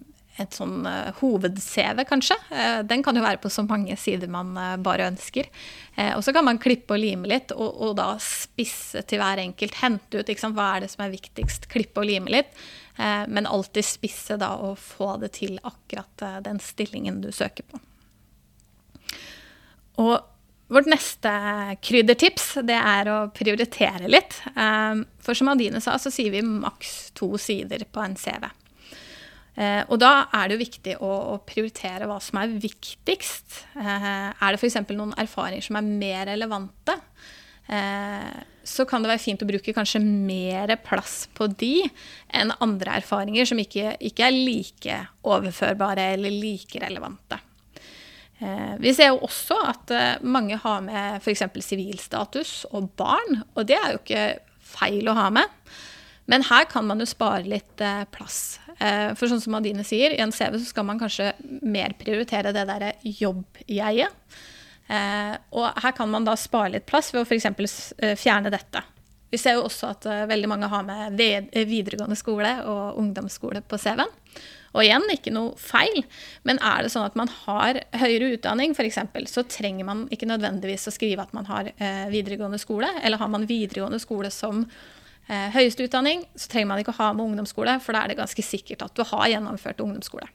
et 0.42 0.54
sånn 0.56 0.86
uh, 0.86 1.10
hoved-CV, 1.20 2.04
kanskje. 2.10 2.38
Uh, 2.52 2.80
den 2.88 3.04
kan 3.06 3.18
jo 3.18 3.24
være 3.26 3.42
på 3.42 3.52
så 3.52 3.64
mange 3.68 3.96
sider 4.00 4.30
man 4.32 4.54
uh, 4.58 4.76
bare 4.82 5.10
ønsker. 5.12 5.50
og 5.98 6.22
så 6.22 6.30
kan 6.34 6.46
man 6.46 6.60
klippe 6.62 6.94
og 6.94 7.02
lime 7.02 7.26
litt, 7.26 7.52
og, 7.56 7.80
og 7.82 7.96
da 7.98 8.12
spisse 8.22 9.02
til 9.10 9.18
hver 9.18 9.42
enkelt. 9.42 9.80
Hente 9.82 10.22
ut 10.22 10.30
sant, 10.38 10.54
hva 10.54 10.76
er 10.76 10.86
det 10.86 10.92
som 10.92 11.02
er 11.06 11.14
viktigst. 11.16 11.66
Klippe 11.72 12.04
og 12.04 12.06
lime 12.06 12.30
litt. 12.30 12.52
men 13.28 13.46
alltid 13.46 13.86
spisse 13.86 14.38
da 14.38 14.56
og 14.62 14.78
få 14.78 15.18
det 15.22 15.32
til 15.38 15.60
akkurat 15.64 16.44
den 16.46 16.60
stillingen 16.62 17.20
du 17.22 17.32
søker 17.32 17.66
på. 17.66 17.82
Og 20.06 20.22
vårt 20.70 20.90
neste 20.90 21.34
kryddertips 21.82 22.60
det 22.68 22.78
er 22.78 23.10
å 23.10 23.18
prioritere 23.34 24.10
litt. 24.10 24.38
For 24.54 25.34
som 25.34 25.50
Adine 25.50 25.82
sa, 25.82 25.98
så 25.98 26.14
sier 26.14 26.34
vi 26.34 26.46
maks 26.46 27.12
to 27.18 27.34
sider 27.42 27.86
på 27.90 28.06
en 28.06 28.18
CV. 28.20 28.50
Eh, 29.58 29.82
og 29.90 29.98
da 30.02 30.28
er 30.38 30.48
det 30.48 30.58
jo 30.58 30.64
viktig 30.64 30.96
å, 31.02 31.12
å 31.34 31.38
prioritere 31.48 32.06
hva 32.10 32.20
som 32.22 32.40
er 32.42 32.54
viktigst. 32.62 33.64
Eh, 33.82 34.08
er 34.30 34.54
det 34.54 34.62
f.eks. 34.62 34.80
noen 34.94 35.16
erfaringer 35.18 35.66
som 35.66 35.80
er 35.80 35.90
mer 35.90 36.28
relevante? 36.30 37.00
eh, 37.68 38.38
så 38.64 38.86
kan 38.88 39.04
det 39.04 39.12
være 39.12 39.24
fint 39.24 39.44
å 39.44 39.48
bruke 39.48 39.76
kanskje 39.76 40.02
mer 40.04 40.74
plass 40.84 41.26
på 41.38 41.48
de 41.60 41.88
enn 42.36 42.54
andre 42.64 42.98
erfaringer 43.02 43.48
som 43.48 43.60
ikke, 43.62 43.96
ikke 44.10 44.28
er 44.28 44.36
like 44.36 45.02
overførbare 45.28 46.12
eller 46.18 46.34
like 46.34 46.82
relevante. 46.84 47.40
Eh, 48.40 48.74
vi 48.84 48.94
ser 48.94 49.14
jo 49.14 49.22
også 49.28 49.60
at 49.72 49.94
eh, 49.96 50.26
mange 50.28 50.60
har 50.64 50.82
med 50.86 51.22
f.eks. 51.22 51.46
sivilstatus 51.64 52.58
og 52.72 52.92
barn, 53.00 53.44
og 53.56 53.70
det 53.70 53.80
er 53.80 53.94
jo 53.96 54.02
ikke 54.04 54.28
feil 54.78 55.08
å 55.08 55.18
ha 55.18 55.30
med. 55.34 55.62
Men 56.28 56.44
her 56.48 56.68
kan 56.70 56.86
man 56.88 57.00
jo 57.00 57.08
spare 57.08 57.48
litt 57.48 57.82
eh, 57.84 58.04
plass. 58.12 58.60
For 58.78 59.26
sånn 59.26 59.42
som 59.42 59.56
Adine 59.58 59.82
sier, 59.88 60.14
i 60.14 60.20
en 60.22 60.30
CV 60.30 60.60
så 60.60 60.68
skal 60.68 60.86
man 60.86 61.00
kanskje 61.02 61.32
mer 61.66 61.96
prioritere 61.98 62.52
det 62.54 62.68
derre 62.70 62.92
jobb-jeget. 63.02 64.38
Eh, 64.88 65.34
og 65.52 65.82
her 65.84 65.96
kan 65.96 66.12
man 66.12 66.28
da 66.28 66.36
spare 66.40 66.78
litt 66.78 66.88
plass 66.88 67.12
ved 67.14 67.24
å 67.24 67.28
f.eks. 67.28 67.50
Eh, 67.98 68.16
fjerne 68.20 68.52
dette. 68.54 68.84
Vi 69.28 69.40
ser 69.40 69.58
jo 69.58 69.66
også 69.68 69.90
at 69.92 70.06
uh, 70.08 70.22
veldig 70.30 70.48
mange 70.48 70.70
har 70.72 70.86
med 70.88 71.18
videregående 71.68 72.16
skole 72.16 72.54
og 72.64 73.00
ungdomsskole 73.02 73.60
på 73.68 73.76
CV-en. 73.76 74.14
Og 74.72 74.86
igjen, 74.86 75.04
ikke 75.12 75.34
noe 75.36 75.58
feil, 75.60 76.00
men 76.48 76.62
er 76.64 76.86
det 76.86 76.94
sånn 76.94 77.08
at 77.08 77.18
man 77.20 77.28
har 77.44 77.82
høyere 77.98 78.30
utdanning 78.38 78.72
f.eks., 78.72 79.02
så 79.28 79.44
trenger 79.52 79.88
man 79.88 80.06
ikke 80.16 80.30
nødvendigvis 80.30 80.88
å 80.88 80.96
skrive 80.96 81.26
at 81.26 81.36
man 81.36 81.50
har 81.50 81.68
uh, 81.74 82.06
videregående 82.14 82.62
skole. 82.62 82.88
Eller 83.02 83.20
har 83.20 83.34
man 83.34 83.50
videregående 83.50 84.00
skole 84.00 84.32
som 84.32 84.64
uh, 85.30 85.48
høyeste 85.56 85.88
utdanning, 85.88 86.26
så 86.36 86.52
trenger 86.52 86.72
man 86.72 86.84
ikke 86.84 86.96
å 86.96 87.00
ha 87.02 87.14
med 87.14 87.28
ungdomsskole, 87.30 87.78
for 87.84 87.96
da 87.96 88.04
er 88.04 88.14
det 88.14 88.20
ganske 88.22 88.46
sikkert 88.46 88.86
at 88.88 88.98
du 88.98 89.06
har 89.08 89.32
gjennomført 89.32 89.84
ungdomsskole. 89.84 90.30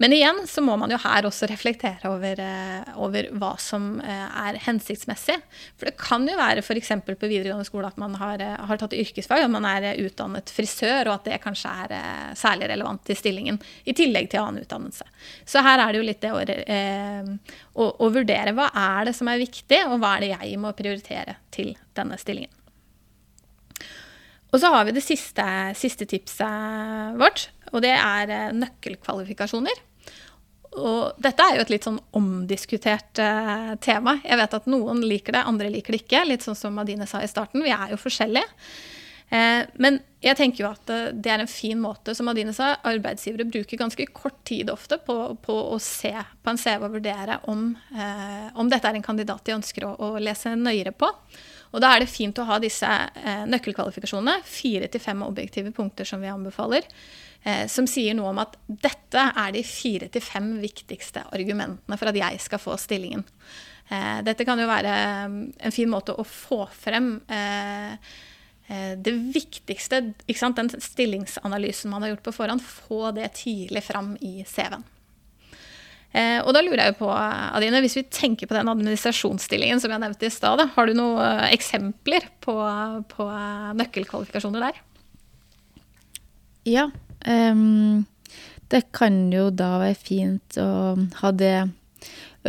Men 0.00 0.14
igjen 0.16 0.46
så 0.48 0.62
må 0.64 0.78
man 0.80 0.88
jo 0.88 0.96
her 1.02 1.26
også 1.28 1.44
reflektere 1.50 2.08
over, 2.08 2.38
eh, 2.40 2.92
over 3.04 3.26
hva 3.36 3.50
som 3.60 3.98
eh, 4.00 4.36
er 4.46 4.56
hensiktsmessig. 4.64 5.34
For 5.76 5.90
det 5.90 5.98
kan 6.00 6.24
jo 6.24 6.38
være 6.38 6.62
f.eks. 6.64 6.94
på 7.04 7.28
videregående 7.28 7.68
skole 7.68 7.90
at 7.90 7.98
man 8.00 8.14
har, 8.16 8.40
eh, 8.40 8.54
har, 8.64 8.80
tatt 8.80 8.96
yrkesfag, 8.96 9.44
og 9.44 9.52
man 9.52 9.66
er 9.68 10.00
utdannet 10.00 10.48
frisør, 10.56 11.10
og 11.10 11.18
at 11.18 11.28
det 11.28 11.42
kanskje 11.44 11.74
er 11.84 12.32
særlig 12.32 12.70
relevant 12.72 13.12
i 13.12 13.18
stillingen, 13.18 13.60
i 13.84 13.92
tillegg 13.98 14.30
til 14.32 14.40
annen 14.40 14.64
utdannelse. 14.64 15.04
Så 15.44 15.60
her 15.66 15.84
er 15.84 15.92
det 15.92 16.00
jo 16.00 16.06
litt 16.08 16.24
det 16.24 16.32
å, 16.32 16.40
å, 17.76 17.90
å 18.00 18.10
vurdere 18.14 18.56
hva 18.56 18.70
er 18.72 19.10
det 19.10 19.14
som 19.20 19.28
er 19.28 19.44
viktig, 19.44 19.82
og 19.84 19.98
hva 20.00 20.14
er 20.16 20.24
det 20.24 20.32
jeg 20.32 20.64
må 20.64 20.72
prioritere 20.80 21.36
til 21.52 21.74
denne 21.92 22.16
stillingen. 22.16 22.56
Og 24.50 24.58
så 24.58 24.70
har 24.74 24.86
vi 24.86 24.96
det 24.96 25.04
siste, 25.04 25.44
siste 25.78 26.08
tipset 26.10 27.20
vårt, 27.20 27.48
og 27.70 27.84
det 27.84 27.94
er 27.94 28.50
nøkkelkvalifikasjoner. 28.56 29.86
Og 30.78 31.18
dette 31.18 31.42
er 31.42 31.56
jo 31.56 31.64
et 31.64 31.72
litt 31.72 31.86
sånn 31.86 31.98
omdiskutert 32.16 33.18
uh, 33.18 33.74
tema. 33.82 34.20
Jeg 34.22 34.38
vet 34.38 34.54
at 34.60 34.70
noen 34.70 35.02
liker 35.02 35.34
det, 35.34 35.42
andre 35.50 35.70
liker 35.72 35.96
det 35.96 36.04
ikke. 36.04 36.22
Litt 36.28 36.46
sånn 36.46 36.58
som 36.58 36.76
Madine 36.78 37.08
sa 37.10 37.22
i 37.24 37.30
starten, 37.30 37.64
vi 37.64 37.72
er 37.74 37.90
jo 37.90 37.98
forskjellige. 37.98 38.46
Uh, 39.30 39.66
men 39.82 39.98
jeg 40.22 40.38
tenker 40.38 40.62
jo 40.62 40.70
at 40.70 40.92
uh, 40.94 41.10
det 41.10 41.32
er 41.34 41.42
en 41.42 41.50
fin 41.50 41.78
måte, 41.80 42.14
som 42.14 42.30
Madine 42.30 42.54
sa. 42.54 42.76
Arbeidsgivere 42.86 43.48
bruker 43.50 43.82
ganske 43.82 44.06
kort 44.14 44.38
tid 44.46 44.70
ofte 44.70 45.00
på, 45.02 45.16
på 45.42 45.58
å 45.74 45.80
se 45.82 46.14
på 46.14 46.54
en 46.54 46.60
CV 46.60 46.86
og 46.86 47.00
vurdere 47.00 47.40
om, 47.50 47.72
om, 48.54 48.70
dette 48.70 48.86
er 48.86 48.98
en 48.98 49.06
kandidat 49.06 49.42
de 49.46 49.58
ønsker 49.58 49.88
å, 49.88 49.96
å, 49.98 50.12
lese 50.22 50.54
nøyere 50.54 50.94
på. 50.94 51.10
Og 51.70 51.82
da 51.82 51.94
er 51.94 52.02
det 52.02 52.10
fint 52.10 52.38
å 52.42 52.46
ha 52.48 52.56
disse 52.58 52.86
nøkkelkvalifikasjonene. 53.46 54.40
Fire 54.42 54.88
til 54.90 55.02
fem 55.02 55.20
objektive 55.22 55.70
punkter 55.76 56.08
som 56.08 56.22
vi 56.22 56.32
anbefaler 56.32 56.88
eh, 57.42 57.66
som 57.70 57.88
sier 57.88 58.16
noe 58.16 58.32
om 58.32 58.40
at 58.42 58.56
dette 58.66 59.26
er 59.30 59.54
de 59.54 59.64
fire 59.66 60.10
til 60.12 60.24
fem 60.24 60.52
viktigste 60.62 61.24
argumentene 61.34 61.98
for 62.00 62.10
at 62.10 62.20
jeg 62.20 62.40
skal 62.44 62.62
få 62.62 62.76
stillingen. 62.80 63.24
Eh, 63.90 64.18
dette 64.26 64.46
kan 64.48 64.60
jo 64.60 64.68
være 64.70 64.96
mm, 65.30 65.40
en 65.66 65.74
fin 65.74 65.90
måte 65.90 66.14
å 66.14 66.26
få 66.26 66.64
frem 66.74 67.16
eh, 67.28 67.94
eh 68.70 68.92
det 68.94 69.16
viktigste, 69.34 69.98
den 70.26 70.70
stillingsanalysen 70.70 71.90
man 71.90 72.04
har 72.04 72.14
gjort 72.14 72.28
på 72.28 72.36
forhånd, 72.36 72.62
få 72.62 73.10
det 73.16 73.32
tidlig 73.40 73.82
fram 73.82 74.16
i 74.20 74.44
CV-en. 74.46 74.84
Eh, 76.10 76.38
og 76.42 76.54
da 76.56 76.62
lurer 76.64 76.88
jeg 76.88 76.96
på, 76.98 77.10
Adine, 77.10 77.82
hvis 77.84 77.98
vi 78.00 78.06
tenker 78.10 78.50
på 78.50 78.56
den 78.56 78.70
administrasjonsstillingen 78.72 79.82
som 79.82 79.92
jeg 79.94 80.02
nevnte 80.02 80.26
i 80.26 80.32
stad, 80.34 80.64
har 80.74 80.88
du 80.88 80.96
noen 80.98 81.20
eh, 81.22 81.52
eksempler 81.54 82.26
på, 82.42 82.56
på 83.12 83.28
nøkkelkvalifikasjoner 83.78 84.70
der? 84.70 84.82
Ja, 86.68 86.90
Um, 87.28 88.06
det 88.70 88.86
kan 88.94 89.28
jo 89.34 89.50
da 89.50 89.74
være 89.82 89.98
fint 89.98 90.56
å 90.60 90.96
ha 91.20 91.32
det 91.34 91.70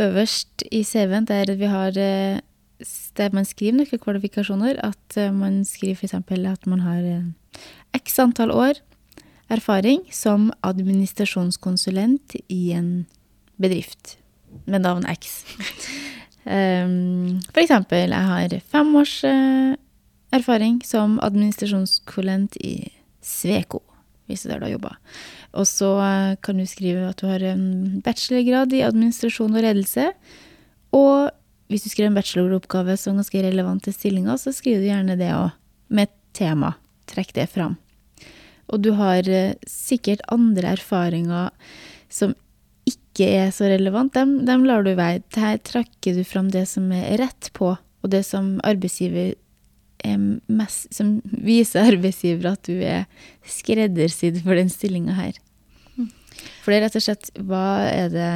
øverst 0.00 0.64
i 0.72 0.82
CV-en, 0.86 1.26
der 1.28 1.52
vi 1.58 1.68
har 1.68 1.96
eh, 1.98 2.40
der 3.18 3.34
man 3.34 3.44
skriver 3.46 3.82
nøkkelkvalifikasjoner. 3.82 4.78
At 4.80 5.18
eh, 5.18 5.34
man 5.34 5.62
skriver 5.68 5.98
f.eks. 5.98 6.14
at 6.14 6.66
man 6.70 6.84
har 6.86 7.02
eh, 7.02 7.58
x 7.98 8.18
antall 8.22 8.54
år 8.54 8.80
erfaring 9.52 10.06
som 10.14 10.48
administrasjonskonsulent 10.64 12.38
i 12.48 12.72
en 12.72 13.04
bedrift 13.04 13.21
med 13.58 14.84
navn 14.84 15.06
X. 15.08 15.44
Um, 16.42 17.38
for 17.52 17.62
eksempel, 17.62 18.10
jeg 18.10 18.28
har 18.28 18.56
fem 18.72 18.96
års 18.98 19.20
erfaring 20.34 20.80
som 20.82 21.20
administrasjonskolent 21.22 22.56
i 22.58 22.90
Sveko 23.22 23.84
hvis 24.32 24.46
det 24.46 24.54
er 24.54 24.54
der 24.54 24.62
du 24.62 24.66
har 24.66 24.74
jobba. 24.76 24.94
Og 25.60 25.68
så 25.68 25.90
uh, 25.98 26.40
kan 26.44 26.58
du 26.58 26.66
skrive 26.68 27.10
at 27.10 27.20
du 27.20 27.28
har 27.28 27.42
en 27.52 28.00
bachelorgrad 28.04 28.72
i 28.72 28.84
administrasjon 28.86 29.54
og 29.58 29.64
ledelse. 29.66 30.08
Og 30.96 31.30
hvis 31.72 31.84
du 31.84 31.92
skriver 31.92 32.10
en 32.10 32.18
bacheloroppgave 32.18 32.96
som 33.00 33.14
er 33.14 33.22
ganske 33.22 33.44
relevant 33.46 33.84
til 33.84 33.96
stillinga, 33.96 34.36
så 34.40 34.54
skriver 34.54 34.82
du 34.82 34.90
gjerne 34.90 35.18
det 35.20 35.32
òg, 35.36 35.52
med 35.92 36.08
et 36.08 36.18
tema. 36.36 36.74
Trekk 37.10 37.34
det 37.36 37.48
fram. 37.52 37.76
Og 38.72 38.80
du 38.80 38.92
har 38.96 39.26
eh, 39.28 39.56
sikkert 39.68 40.22
andre 40.32 40.74
erfaringer 40.78 41.50
som 42.12 42.32
ikke 43.12 43.28
er 43.28 43.52
så 43.54 43.68
relevant. 43.68 44.14
Dem, 44.16 44.40
dem 44.48 44.64
lar 44.64 44.84
du 44.84 44.94
være. 44.96 45.22
Her 45.36 45.60
trekker 45.60 46.16
du 46.16 46.24
fram 46.26 46.50
det 46.52 46.64
som 46.70 46.90
er 46.96 47.20
rett 47.20 47.52
på, 47.56 47.74
og 47.76 48.12
det 48.12 48.24
som 48.26 48.56
arbeidsgiver 48.64 49.34
mest, 50.50 50.88
som 50.94 51.20
viser 51.44 51.86
arbeidsgiver 51.92 52.52
at 52.52 52.66
du 52.66 52.80
er 52.82 53.04
skreddersydd 53.46 54.40
for 54.42 54.58
den 54.58 54.72
stillinga 54.72 55.14
her. 55.14 55.36
Mm. 55.94 56.08
For 56.64 56.72
det 56.72 56.78
er 56.78 56.84
rett 56.88 56.98
og 56.98 57.04
slett 57.04 57.30
hva 57.38 57.66
er, 57.86 58.08
det, 58.10 58.32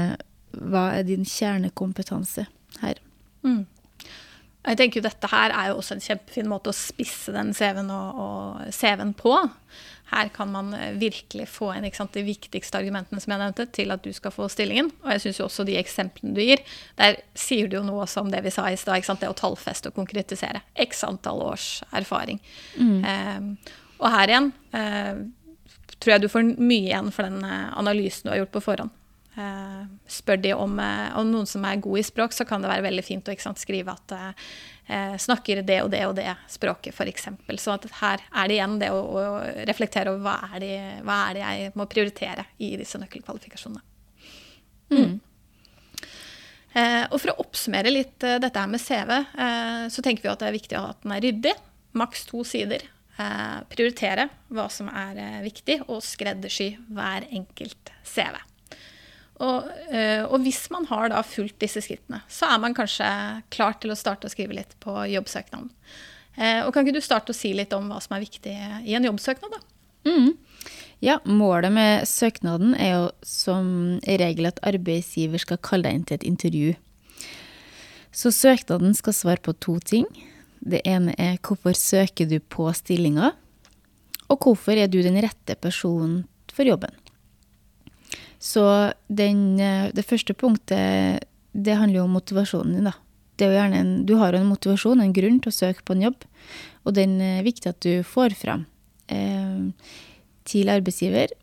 hva 0.70 0.90
er 0.98 1.08
din 1.08 1.26
kjernekompetanse 1.26 2.46
her? 2.84 3.00
Mm. 3.46 3.64
Jeg 4.66 4.78
tenker 4.80 4.98
jo 4.98 5.06
Dette 5.06 5.30
her 5.30 5.52
er 5.54 5.70
jo 5.70 5.80
også 5.80 5.96
en 5.96 6.02
kjempefin 6.02 6.48
måte 6.50 6.72
å 6.72 6.76
spisse 6.76 7.34
den 7.34 7.52
CV-en 7.54 7.90
CV 8.74 9.04
på. 9.18 9.34
Her 10.10 10.28
kan 10.34 10.52
man 10.52 10.74
eh, 10.74 10.92
virkelig 10.98 11.48
få 11.50 11.72
inn 11.74 11.86
de 11.86 12.22
viktigste 12.22 12.78
argumentene 12.78 13.20
som 13.22 13.32
jeg 13.34 13.42
nevnte, 13.42 13.66
til 13.74 13.90
at 13.94 14.04
du 14.04 14.12
skal 14.14 14.34
få 14.34 14.48
stillingen. 14.52 14.92
Og 15.02 15.10
jeg 15.14 15.24
syns 15.24 15.40
også 15.48 15.66
de 15.66 15.78
eksemplene 15.80 16.36
du 16.36 16.42
gir, 16.44 16.62
der 17.00 17.18
sier 17.34 17.68
du 17.68 17.80
jo 17.80 17.86
noe 17.86 18.06
om 18.20 18.30
det 18.30 18.44
vi 18.46 18.54
sa 18.54 18.68
i 18.70 18.78
stad. 18.78 19.02
Det 19.06 19.30
å 19.30 19.36
tallfeste 19.36 19.90
og 19.90 19.98
konkretisere. 19.98 20.62
X 20.86 21.02
antall 21.06 21.42
års 21.46 21.70
erfaring. 21.94 22.38
Mm. 22.78 23.00
Eh, 23.04 23.74
og 23.96 24.12
her 24.12 24.30
igjen 24.30 24.52
eh, 24.76 25.24
tror 25.96 26.14
jeg 26.14 26.24
du 26.24 26.30
får 26.30 26.54
mye 26.54 26.90
igjen 26.90 27.10
for 27.14 27.26
den 27.28 27.42
eh, 27.44 27.68
analysen 27.78 28.28
du 28.28 28.34
har 28.34 28.44
gjort 28.44 28.54
på 28.56 28.64
forhånd. 28.68 28.94
Eh, 29.36 29.82
spør 30.08 30.40
de 30.40 30.54
om, 30.56 30.78
eh, 30.80 31.18
om, 31.18 31.28
noen 31.28 31.48
som 31.48 31.64
er 31.68 31.82
god 31.84 32.00
i 32.00 32.06
språk, 32.08 32.32
så 32.32 32.46
kan 32.48 32.62
det 32.64 32.70
være 32.72 32.86
veldig 32.86 33.04
fint 33.04 33.28
å 33.28 33.34
sant, 33.42 33.60
skrive 33.60 33.92
at 33.92 34.14
eh, 34.16 35.16
snakker 35.20 35.60
det 35.66 35.82
og 35.84 35.90
det 35.92 36.02
og 36.08 36.16
det 36.16 36.30
språket, 36.48 36.94
f.eks. 36.96 37.28
Så 37.60 37.74
at 37.74 37.84
her 38.00 38.24
er 38.32 38.48
det 38.48 38.56
igjen 38.56 38.78
det 38.80 38.90
å, 38.94 39.02
å 39.02 39.26
reflektere 39.68 40.14
over 40.14 40.24
hva 40.24 40.54
er, 40.54 40.58
det, 40.64 40.74
hva 41.04 41.20
er, 41.26 41.36
det, 41.36 41.44
jeg 41.44 41.76
må 41.76 41.88
prioritere 41.90 42.48
i 42.64 42.72
disse 42.80 43.00
nøkkelkvalifikasjonene. 43.02 43.84
Mm. 44.96 45.16
Eh, 46.76 47.04
og 47.08 47.20
for 47.22 47.32
å 47.32 47.40
oppsummere 47.44 47.92
litt 47.92 48.24
eh, 48.26 48.40
dette 48.42 48.60
her 48.60 48.68
med 48.68 48.82
CV, 48.82 49.14
eh, 49.16 49.86
så 49.92 50.04
tenker 50.04 50.26
vi 50.26 50.32
at 50.32 50.42
det 50.42 50.50
er 50.50 50.58
viktig 50.58 50.80
at 50.80 51.00
den 51.04 51.14
er 51.16 51.24
ryddig. 51.24 51.56
Maks 51.96 52.28
to 52.28 52.44
sider. 52.44 52.92
prioritere 53.72 54.26
hva 54.52 54.66
som 54.68 54.90
er 54.92 55.40
viktig, 55.40 55.78
og 55.88 56.02
skreddersy 56.04 56.74
hver 56.92 57.24
enkelt 57.32 57.88
CV. 58.04 58.36
Og, 59.36 59.68
eh, 59.92 60.22
og, 60.24 60.40
hvis 60.46 60.62
man 60.72 60.86
har 60.88 61.10
da 61.12 61.20
fulgt 61.26 61.58
disse 61.60 61.82
skrittene, 61.84 62.22
så 62.32 62.48
er 62.54 62.60
man 62.62 62.76
kanskje 62.76 63.08
klar 63.52 63.76
til 63.82 63.92
å 63.92 63.98
starte 63.98 64.28
å 64.28 64.32
skrive 64.32 64.56
litt 64.56 64.72
på 64.80 64.94
jobbsøknaden. 65.12 65.68
Eh, 66.36 66.62
og 66.64 66.72
kan 66.72 66.84
ikke 66.84 66.96
du 66.96 67.04
starte 67.04 67.34
å 67.34 67.36
si 67.36 67.52
litt 67.56 67.74
om 67.76 67.90
hva 67.92 68.00
som 68.04 68.16
er 68.16 68.24
viktig 68.24 68.54
i 68.84 68.96
en 68.96 69.08
jobbsøknad, 69.08 69.52
da? 69.52 69.60
Mm. 70.08 70.32
Ja, 71.04 71.18
målet 71.28 71.74
med 71.76 72.08
søknaden 72.08 72.72
er 72.80 72.92
jo 72.94 73.06
som 73.26 73.68
regel 74.08 74.48
at 74.48 74.62
arbeidsgiver 74.64 75.42
skal 75.42 75.60
kalle 75.60 75.90
deg 75.90 75.98
inn 75.98 76.06
til 76.08 76.16
et 76.16 76.28
intervju. 76.30 76.74
Så 78.16 78.32
søknaden 78.32 78.96
skal 78.96 79.16
svare 79.16 79.44
på 79.44 79.52
to 79.60 79.76
ting. 79.84 80.06
Det 80.64 80.80
ene 80.88 81.12
er 81.20 81.36
hvorfor 81.44 81.76
søker 81.76 82.28
du 82.30 82.38
på 82.40 82.70
stillinga, 82.72 83.34
og 84.32 84.40
hvorfor 84.40 84.78
er 84.80 84.88
du 84.88 85.02
den 85.04 85.20
rette 85.20 85.58
personen 85.60 86.24
for 86.50 86.64
jobben. 86.64 86.94
Så 88.46 88.62
den, 89.08 89.58
eh, 89.60 89.90
det 89.94 90.06
første 90.06 90.34
punktet, 90.38 91.24
det 91.52 91.78
handler 91.80 92.02
jo 92.02 92.06
om 92.06 92.16
motivasjonen 92.18 92.78
din, 92.78 92.90
da. 92.90 92.94
det 93.36 93.46
er 93.46 93.50
jo 93.50 93.58
gjerne 93.58 93.80
en, 93.80 93.92
du 94.06 94.14
har 94.20 94.32
jo 94.32 94.42
en 94.42 94.52
motivasjon, 94.52 95.02
en 95.02 95.14
grunn 95.16 95.40
til 95.42 95.52
å 95.52 95.56
søke 95.56 95.84
på 95.84 95.96
en 95.96 96.04
jobb, 96.06 96.26
og 96.86 96.94
den 96.96 97.18
er 97.20 97.46
viktig 97.46 97.72
at 97.72 97.80
du 97.84 98.04
får 98.06 98.36
fram 98.38 98.66
eh, 99.12 99.72
til 100.46 100.70
arbeidsgiver. 100.72 101.34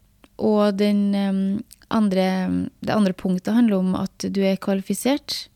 Og 0.42 0.78
den 0.80 1.02
eh, 1.18 1.42
andre, 1.94 2.28
det 2.80 2.96
andre 2.96 3.14
punktet 3.14 3.58
handler 3.58 3.82
om 3.82 3.98
at 4.00 4.30
du 4.30 4.40
er 4.46 4.62
kvalifisert 4.62 5.48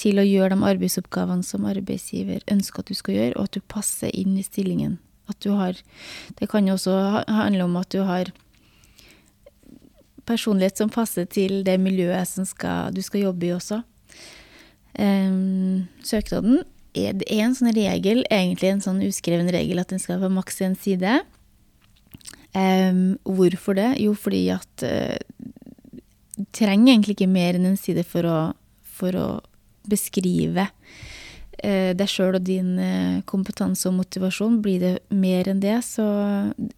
til 0.00 0.18
å 0.20 0.26
gjøre 0.26 0.56
de 0.56 0.68
arbeidsoppgavene 0.72 1.46
som 1.46 1.68
arbeidsgiver 1.68 2.42
ønsker 2.50 2.82
at 2.82 2.90
du 2.90 2.96
skal 2.96 3.16
gjøre, 3.18 3.36
og 3.36 3.48
at 3.48 3.56
du 3.58 3.68
passer 3.68 4.12
inn 4.16 4.36
i 4.40 4.44
stillingen. 4.46 4.98
At 5.30 5.38
du 5.44 5.52
har 5.54 5.76
Det 6.40 6.48
kan 6.50 6.66
jo 6.66 6.74
også 6.74 7.22
handle 7.28 7.64
om 7.64 7.76
at 7.76 7.92
du 7.94 8.02
har 8.02 8.32
personlighet 10.30 10.80
som 10.80 10.92
passer 10.92 11.26
til 11.30 11.60
det 11.66 11.76
miljøet 11.82 12.28
som 12.28 12.46
skal, 12.48 12.94
du 12.94 13.02
skal 13.04 13.26
jobbe 13.26 13.48
i 13.48 13.54
også. 13.56 13.82
Um, 14.98 15.86
søknaden 16.06 16.62
er, 16.98 17.14
det 17.18 17.28
en 17.30 17.54
sånn 17.54 17.72
regel, 17.76 18.24
egentlig 18.30 18.72
en 18.72 18.82
sånn 18.84 19.02
uskreven 19.06 19.50
regel, 19.52 19.82
at 19.82 19.92
den 19.92 20.02
skal 20.02 20.22
være 20.22 20.34
maks 20.38 20.62
én 20.66 20.74
side. 20.78 21.20
Um, 22.54 23.18
hvorfor 23.26 23.78
det? 23.78 23.92
Jo, 24.02 24.16
fordi 24.18 24.46
at 24.54 24.86
uh, 24.86 25.18
du 26.38 26.44
trenger 26.56 26.94
egentlig 26.94 27.18
ikke 27.18 27.30
mer 27.30 27.58
enn 27.58 27.68
en 27.68 27.78
side 27.78 28.02
for 28.08 28.26
å, 28.26 28.38
for 28.98 29.14
å 29.18 29.28
beskrive 29.90 30.66
uh, 30.66 31.09
deg 31.58 32.08
sjøl 32.08 32.38
og 32.38 32.44
din 32.46 32.76
uh, 32.80 33.20
kompetanse 33.28 33.88
og 33.90 33.98
motivasjon. 33.98 34.60
Blir 34.64 34.80
det 34.80 34.94
mer 35.12 35.50
enn 35.50 35.60
det, 35.60 35.76
så 35.84 36.06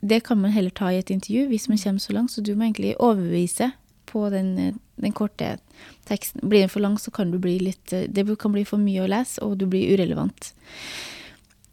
det 0.01 0.23
kan 0.27 0.41
man 0.43 0.55
heller 0.55 0.75
ta 0.75 0.91
i 0.91 0.99
et 1.03 1.13
intervju 1.15 1.47
hvis 1.53 1.69
man 1.71 1.81
kommer 1.83 2.03
så 2.03 2.17
langt. 2.17 2.35
Så 2.35 2.45
du 2.45 2.55
må 2.55 2.67
egentlig 2.67 2.97
overbevise 2.99 3.73
på 4.11 4.27
den, 4.33 4.81
den, 5.01 5.15
korte 5.17 5.57
teksten. 6.09 6.43
Blir 6.49 6.67
den 6.67 6.73
for 6.73 6.85
lang, 6.85 6.99
så 6.99 7.15
kan 7.15 7.31
du 7.33 7.39
bli 7.41 7.57
litt 7.63 7.93
Det 7.93 8.27
kan 8.39 8.53
bli 8.53 8.67
for 8.69 8.83
mye 8.83 9.05
å 9.05 9.11
lese, 9.11 9.41
og 9.45 9.57
du 9.61 9.67
blir 9.71 9.95
urelevant. 9.95 10.53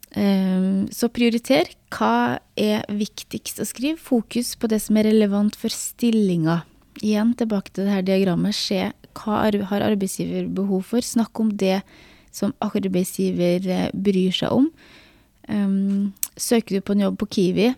Så 0.10 1.10
prioriter. 1.13 1.68
Hva 1.94 2.39
er 2.58 2.86
viktigst 2.89 3.60
å 3.62 3.68
skrive? 3.68 4.00
Fokus 4.01 4.56
på 4.58 4.70
det 4.72 4.79
som 4.86 4.98
er 4.98 5.10
relevant 5.10 5.58
for 5.60 5.74
stillinga. 5.74 6.62
Igjen 7.01 7.36
tilbake 7.38 7.74
til 7.74 7.88
det 7.88 7.94
her 7.94 8.08
diagrammet. 8.08 8.56
Se 8.56 8.89
hva 9.20 9.41
har 9.72 9.86
arbeidsgiver 9.86 10.48
behov 10.53 10.88
for. 10.89 11.06
Snakk 11.06 11.39
om 11.41 11.51
det 11.58 11.82
som 12.31 12.53
arbeidsgiver 12.63 13.67
eh, 13.67 13.88
bryr 13.93 14.36
seg 14.36 14.53
om. 14.55 14.69
Um, 15.50 16.12
søker 16.38 16.77
du 16.77 16.86
på 16.86 16.93
en 16.93 17.07
jobb 17.07 17.17
på 17.21 17.29
Kiwi, 17.36 17.71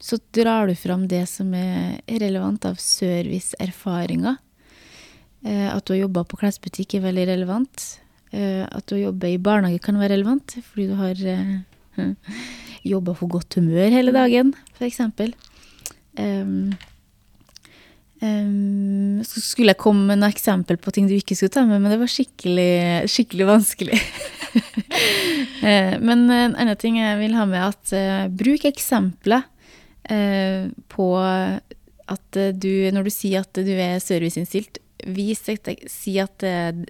så 0.00 0.18
drar 0.36 0.68
du 0.68 0.74
fram 0.76 1.06
det 1.08 1.24
som 1.28 1.52
er 1.56 2.00
relevant 2.20 2.64
av 2.68 2.80
serviceerfaringer. 2.80 4.38
Uh, 5.44 5.68
at 5.74 5.84
du 5.84 5.94
har 5.94 6.04
jobba 6.06 6.24
på 6.28 6.40
klesbutikk 6.40 6.96
er 6.96 7.06
veldig 7.08 7.28
relevant. 7.34 7.86
Uh, 8.32 8.64
at 8.64 8.86
du 8.88 8.96
har 8.96 9.10
jobba 9.10 9.30
i 9.30 9.40
barnehage 9.42 9.84
kan 9.84 10.00
være 10.00 10.16
relevant, 10.16 10.56
fordi 10.70 10.88
du 10.90 10.96
har 10.98 11.20
uh, 11.28 12.32
jobba 12.94 13.14
for 13.16 13.32
godt 13.36 13.60
humør 13.60 13.92
hele 13.92 14.14
dagen, 14.16 14.54
f.eks. 14.78 15.00
Um, 16.18 16.72
um, 18.22 19.22
så 19.26 19.42
skulle 19.42 19.74
jeg 19.74 19.82
komme 19.82 20.06
med 20.08 20.20
noen 20.20 20.34
eksempel 20.34 20.78
på 20.80 20.94
ting 20.94 21.08
du 21.10 21.16
ikke 21.16 21.36
skulle 21.38 21.54
ta 21.54 21.64
med, 21.68 21.82
men 21.82 21.94
det 21.94 22.00
var 22.02 22.12
skikkelig, 22.12 22.70
skikkelig 23.10 23.48
vanskelig. 23.48 24.00
men 26.06 26.28
en 26.28 26.54
annen 26.54 26.78
ting 26.80 27.00
jeg 27.00 27.18
vil 27.22 27.36
ha 27.38 27.48
med, 27.50 27.74
at 27.74 27.94
uh, 27.96 28.30
bruk 28.30 28.68
eksempler 28.70 29.46
uh, 30.10 30.70
på 30.92 31.10
at 32.04 32.36
du, 32.60 32.72
når 32.92 33.06
du 33.06 33.12
sier 33.12 33.44
at 33.44 33.64
du 33.64 33.70
er 33.72 33.96
serviceinnstilt, 34.02 34.80
vis. 35.06 35.42
Si 35.90 36.18
at 36.22 36.44
eh, 36.46 36.84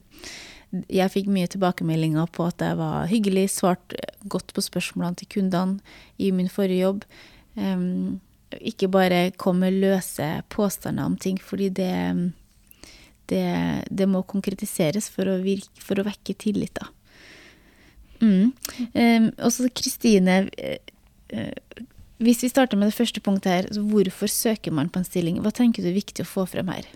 jeg 0.91 1.13
fikk 1.13 1.31
mye 1.31 1.51
tilbakemeldinger 1.51 2.29
på 2.35 2.49
at 2.49 2.63
jeg 2.63 2.79
var 2.79 3.09
hyggelig, 3.11 3.49
svart 3.55 3.95
godt 4.31 4.55
på 4.55 4.65
spørsmålene 4.65 5.21
til 5.21 5.31
kundene 5.37 5.79
i 6.19 6.31
min 6.35 6.51
forrige 6.51 6.83
jobb. 6.83 7.05
Um, 7.55 8.21
ikke 8.61 8.91
bare 8.93 9.29
kom 9.41 9.63
med 9.65 9.79
løse 9.83 10.29
påstander 10.53 11.09
om 11.09 11.17
ting, 11.21 11.39
fordi 11.43 11.71
det, 11.75 11.95
det, 13.33 13.47
det 13.91 14.09
må 14.11 14.25
konkretiseres 14.29 15.09
for 15.13 15.31
å, 15.31 15.39
virke, 15.45 15.73
for 15.83 16.01
å, 16.01 16.07
vekke 16.07 16.37
tillit, 16.39 16.75
da. 16.79 16.91
Mm. 18.25 18.53
Um, 18.95 19.27
og 19.43 19.51
så 19.53 19.69
Kristine, 19.75 20.45
uh, 21.35 21.85
hvis 22.25 22.45
vi 22.45 22.49
starter 22.53 22.79
med 22.81 22.89
det 22.89 22.97
første 22.97 23.21
punktet 23.21 23.53
her, 23.53 23.71
hvorfor 23.91 24.31
søker 24.31 24.73
man 24.73 24.89
på 24.89 25.03
en 25.03 25.09
stilling? 25.09 25.41
Hva 25.45 25.53
tenker 25.53 25.85
du 25.85 25.91
er 25.91 25.99
viktig 25.99 26.25
å 26.25 26.31
få 26.31 26.47
frem 26.49 26.71
her? 26.73 26.87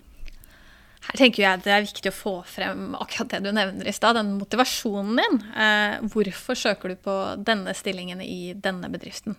Her 1.09 1.17
tenker 1.17 1.43
jeg 1.43 1.61
det 1.65 1.71
er 1.73 1.85
viktig 1.85 2.11
å 2.11 2.15
få 2.15 2.33
frem 2.47 2.93
akkurat 2.99 3.31
det 3.33 3.39
du 3.47 3.51
nevner 3.55 3.87
i 3.87 3.93
stad, 3.95 4.17
den 4.19 4.35
motivasjonen 4.37 5.19
din. 5.19 5.39
Eh, 5.57 5.95
hvorfor 6.13 6.59
søker 6.59 6.93
du 6.93 6.99
på 7.01 7.15
denne 7.41 7.73
stillingen 7.77 8.21
i 8.21 8.53
denne 8.53 8.91
bedriften? 8.93 9.37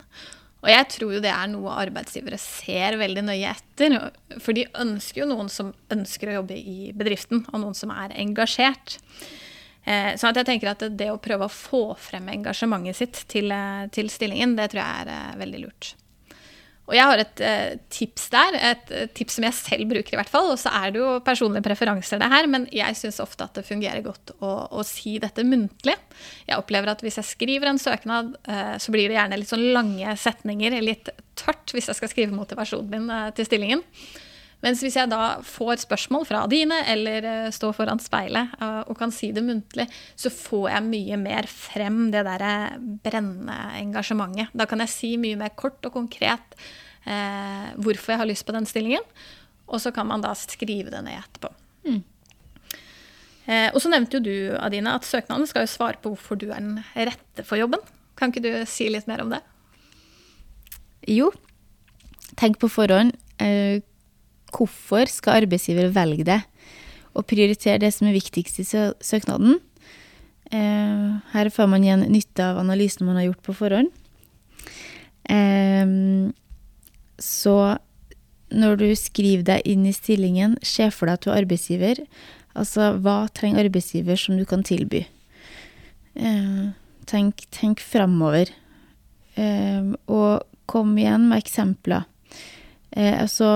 Og 0.60 0.68
jeg 0.68 0.88
tror 0.92 1.14
jo 1.14 1.22
det 1.24 1.30
er 1.32 1.48
noe 1.48 1.76
arbeidsgivere 1.80 2.36
ser 2.40 2.98
veldig 3.00 3.22
nøye 3.24 3.52
etter. 3.54 3.96
For 4.42 4.56
de 4.56 4.66
ønsker 4.82 5.22
jo 5.22 5.30
noen 5.30 5.48
som 5.52 5.72
ønsker 5.92 6.30
å 6.30 6.40
jobbe 6.40 6.58
i 6.58 6.90
bedriften, 6.96 7.46
og 7.48 7.62
noen 7.62 7.76
som 7.76 7.92
er 7.94 8.12
engasjert. 8.20 8.98
Eh, 9.88 10.12
så 10.20 10.32
jeg 10.36 10.46
tenker 10.46 10.74
at 10.74 10.84
det 10.92 11.08
å 11.08 11.20
prøve 11.22 11.48
å 11.48 11.52
få 11.52 11.84
frem 12.00 12.28
engasjementet 12.34 12.98
sitt 12.98 13.22
til, 13.32 13.48
eh, 13.52 13.86
til 13.94 14.12
stillingen, 14.12 14.52
det 14.58 14.70
tror 14.72 14.84
jeg 14.84 15.06
er 15.06 15.14
eh, 15.14 15.38
veldig 15.40 15.62
lurt. 15.64 15.94
Og 16.90 16.96
jeg 16.98 17.06
har 17.06 17.20
et 17.22 17.40
eh, 17.46 17.74
tips 17.92 18.24
der, 18.34 18.56
et 18.58 18.88
eh, 18.90 19.10
tips 19.14 19.38
som 19.38 19.46
jeg 19.46 19.56
selv 19.56 19.90
bruker 19.92 20.16
i 20.16 20.18
hvert 20.18 20.32
fall. 20.32 20.50
Og 20.50 20.58
så 20.58 20.72
er 20.74 20.90
det 20.90 20.98
jo 20.98 21.12
personlige 21.22 21.62
preferanser, 21.68 22.18
det 22.18 22.30
her, 22.32 22.48
men 22.50 22.66
jeg 22.74 22.98
syns 22.98 23.20
ofte 23.22 23.46
at 23.46 23.60
det 23.60 23.66
fungerer 23.68 24.02
godt 24.04 24.34
å, 24.40 24.52
å, 24.74 24.82
si 24.86 25.14
dette 25.22 25.46
muntlig. 25.46 25.94
Jeg 26.48 26.58
opplever 26.58 26.90
at 26.90 27.04
hvis 27.06 27.20
jeg 27.22 27.30
skriver 27.30 27.70
en 27.70 27.78
søknad, 27.80 28.34
eh, 28.50 28.74
så 28.82 28.94
blir 28.94 29.06
det 29.06 29.20
gjerne 29.20 29.38
litt 29.38 29.52
sånn 29.52 29.68
lange 29.76 30.16
setninger, 30.18 30.80
litt 30.82 31.12
tørt 31.38 31.70
hvis 31.76 31.92
jeg 31.92 32.00
skal 32.00 32.10
skrive 32.10 32.36
motivasjonen 32.36 32.90
min 32.90 33.30
til 33.38 33.46
stillingen. 33.46 33.86
Mens 34.60 34.82
hvis 34.84 34.96
jeg 34.98 35.08
da 35.08 35.40
får 35.44 35.86
spørsmål 35.86 36.26
fra 36.28 36.42
dine, 36.50 36.82
eller 36.92 37.24
uh, 37.24 37.52
står 37.54 37.72
foran 37.78 38.00
speilet 38.02 38.52
uh, 38.60 38.82
og 38.84 38.98
kan 38.98 39.12
si 39.14 39.30
det 39.32 39.44
muntlig, 39.44 39.86
så 40.20 40.32
får 40.32 40.66
jeg 40.74 40.88
mye 40.90 41.20
mer 41.20 41.48
frem 41.48 42.02
det 42.12 42.26
derre 42.28 42.52
brennende 43.04 43.56
engasjementet. 43.80 44.52
Da 44.52 44.68
kan 44.68 44.84
jeg 44.84 44.92
si 44.92 45.14
mye 45.20 45.38
mer 45.40 45.54
kort 45.56 45.80
og 45.88 45.96
konkret 45.96 46.56
uh, 47.08 47.72
hvorfor 47.80 48.14
jeg 48.14 48.22
har 48.22 48.28
lyst 48.28 48.46
på 48.48 48.56
den 48.56 48.68
stillingen. 48.68 49.06
Og 49.70 49.80
så 49.80 49.94
kan 49.96 50.08
man 50.10 50.20
da 50.24 50.34
skrive 50.36 50.92
det 50.92 51.04
ned 51.06 51.16
etterpå. 51.16 51.54
Mm. 51.80 52.02
og 53.72 53.78
så 53.80 53.88
nevnte 53.88 54.18
jo 54.18 54.20
du, 54.20 54.34
Adina, 54.60 54.92
at 54.98 55.06
søknaden 55.08 55.48
skal 55.48 55.64
jo 55.64 55.70
svare 55.72 55.96
på 56.02 56.10
hvorfor 56.12 56.36
du 56.36 56.50
er 56.50 56.60
den 56.60 56.82
rette 56.92 57.42
for 57.46 57.56
jobben. 57.56 57.80
Kan 58.18 58.30
ikke 58.30 58.42
du 58.44 58.50
si 58.68 58.90
litt 58.92 59.08
mer 59.08 59.22
om 59.24 59.32
det? 59.32 59.40
Jo. 61.08 61.30
Tenk 62.36 62.60
på 62.60 62.68
forhånd 62.68 63.16
Hvorfor 64.54 65.10
skal 65.10 65.44
arbeidsgiver 65.44 65.90
velge 65.94 66.26
det? 66.26 66.40
Og 67.14 67.26
prioritere 67.26 67.80
det 67.82 67.92
som 67.94 68.08
er 68.08 68.16
viktigst 68.16 68.60
i 68.62 68.66
søknaden. 68.66 69.58
Eh, 70.50 71.06
her 71.32 71.50
får 71.54 71.68
man 71.70 71.84
igjen 71.86 72.02
nytte 72.10 72.42
av 72.42 72.58
analysen 72.58 73.06
man 73.06 73.20
har 73.20 73.28
gjort 73.28 73.44
på 73.46 73.54
forhånd. 73.60 73.90
Eh, 75.30 75.86
så 77.20 77.56
når 78.50 78.80
du 78.80 78.88
skriver 78.98 79.46
deg 79.46 79.66
inn 79.70 79.86
i 79.86 79.94
stillingen, 79.94 80.58
se 80.66 80.88
for 80.90 81.06
deg 81.06 81.18
at 81.18 81.26
du 81.26 81.30
er 81.30 81.42
arbeidsgiver. 81.44 82.02
Altså, 82.58 82.92
hva 82.98 83.28
trenger 83.34 83.62
arbeidsgiver 83.62 84.18
som 84.18 84.38
du 84.38 84.46
kan 84.48 84.66
tilby? 84.66 85.04
Eh, 86.18 86.64
tenk, 87.06 87.46
tenk 87.54 87.82
framover. 87.82 88.50
Og 89.40 90.42
kom 90.68 90.90
igjen 90.98 91.30
med 91.30 91.40
eksempler. 91.40 92.09
Eh, 92.96 93.14
altså, 93.22 93.46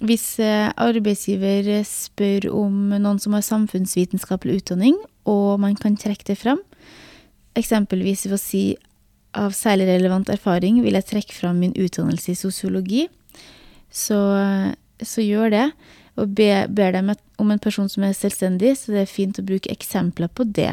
hvis 0.00 0.38
eh, 0.40 0.70
arbeidsgiver 0.80 1.82
spør 1.84 2.48
om 2.56 2.94
noen 2.96 3.20
som 3.20 3.36
har 3.36 3.44
samfunnsvitenskapelig 3.44 4.62
utdanning, 4.62 4.96
og 5.28 5.60
man 5.60 5.76
kan 5.76 5.98
trekke 6.00 6.30
det 6.30 6.38
fram, 6.40 6.62
eksempelvis 7.58 8.24
ved 8.28 8.38
å 8.38 8.40
si 8.40 8.64
av 9.36 9.52
særlig 9.54 9.86
relevant 9.90 10.30
erfaring 10.32 10.80
vil 10.82 10.96
jeg 10.98 11.06
trekke 11.06 11.36
fram 11.36 11.60
min 11.62 11.74
utdannelse 11.78 12.32
i 12.32 12.38
sosiologi, 12.38 13.04
så, 13.92 14.18
så 14.98 15.22
gjør 15.22 15.52
det. 15.54 15.66
Og 16.18 16.32
be, 16.36 16.48
ber 16.66 16.94
dem 16.96 17.12
om 17.40 17.52
en 17.52 17.62
person 17.62 17.88
som 17.88 18.04
er 18.04 18.16
selvstendig, 18.16 18.74
så 18.78 18.94
det 18.94 19.04
er 19.04 19.12
fint 19.12 19.38
å 19.38 19.46
bruke 19.46 19.70
eksempler 19.70 20.30
på 20.34 20.46
det. 20.48 20.72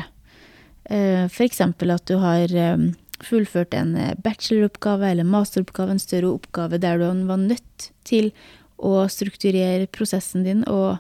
F.eks. 0.88 1.62
at 1.62 2.08
du 2.08 2.16
har 2.24 2.54
eh, 2.56 2.88
fullført 3.24 3.74
en 3.78 3.96
eh, 3.96 4.16
bacheloroppgave 4.24 5.12
eller 5.12 5.28
masteroppgave, 5.28 5.96
en 5.96 6.02
større 6.02 6.32
oppgave 6.36 6.80
der 6.82 7.02
du 7.02 7.08
var 7.28 7.42
nødt 7.42 7.90
til 8.08 8.32
å 8.78 9.08
strukturere 9.10 9.90
prosessen 9.90 10.46
din 10.46 10.64
og 10.70 10.98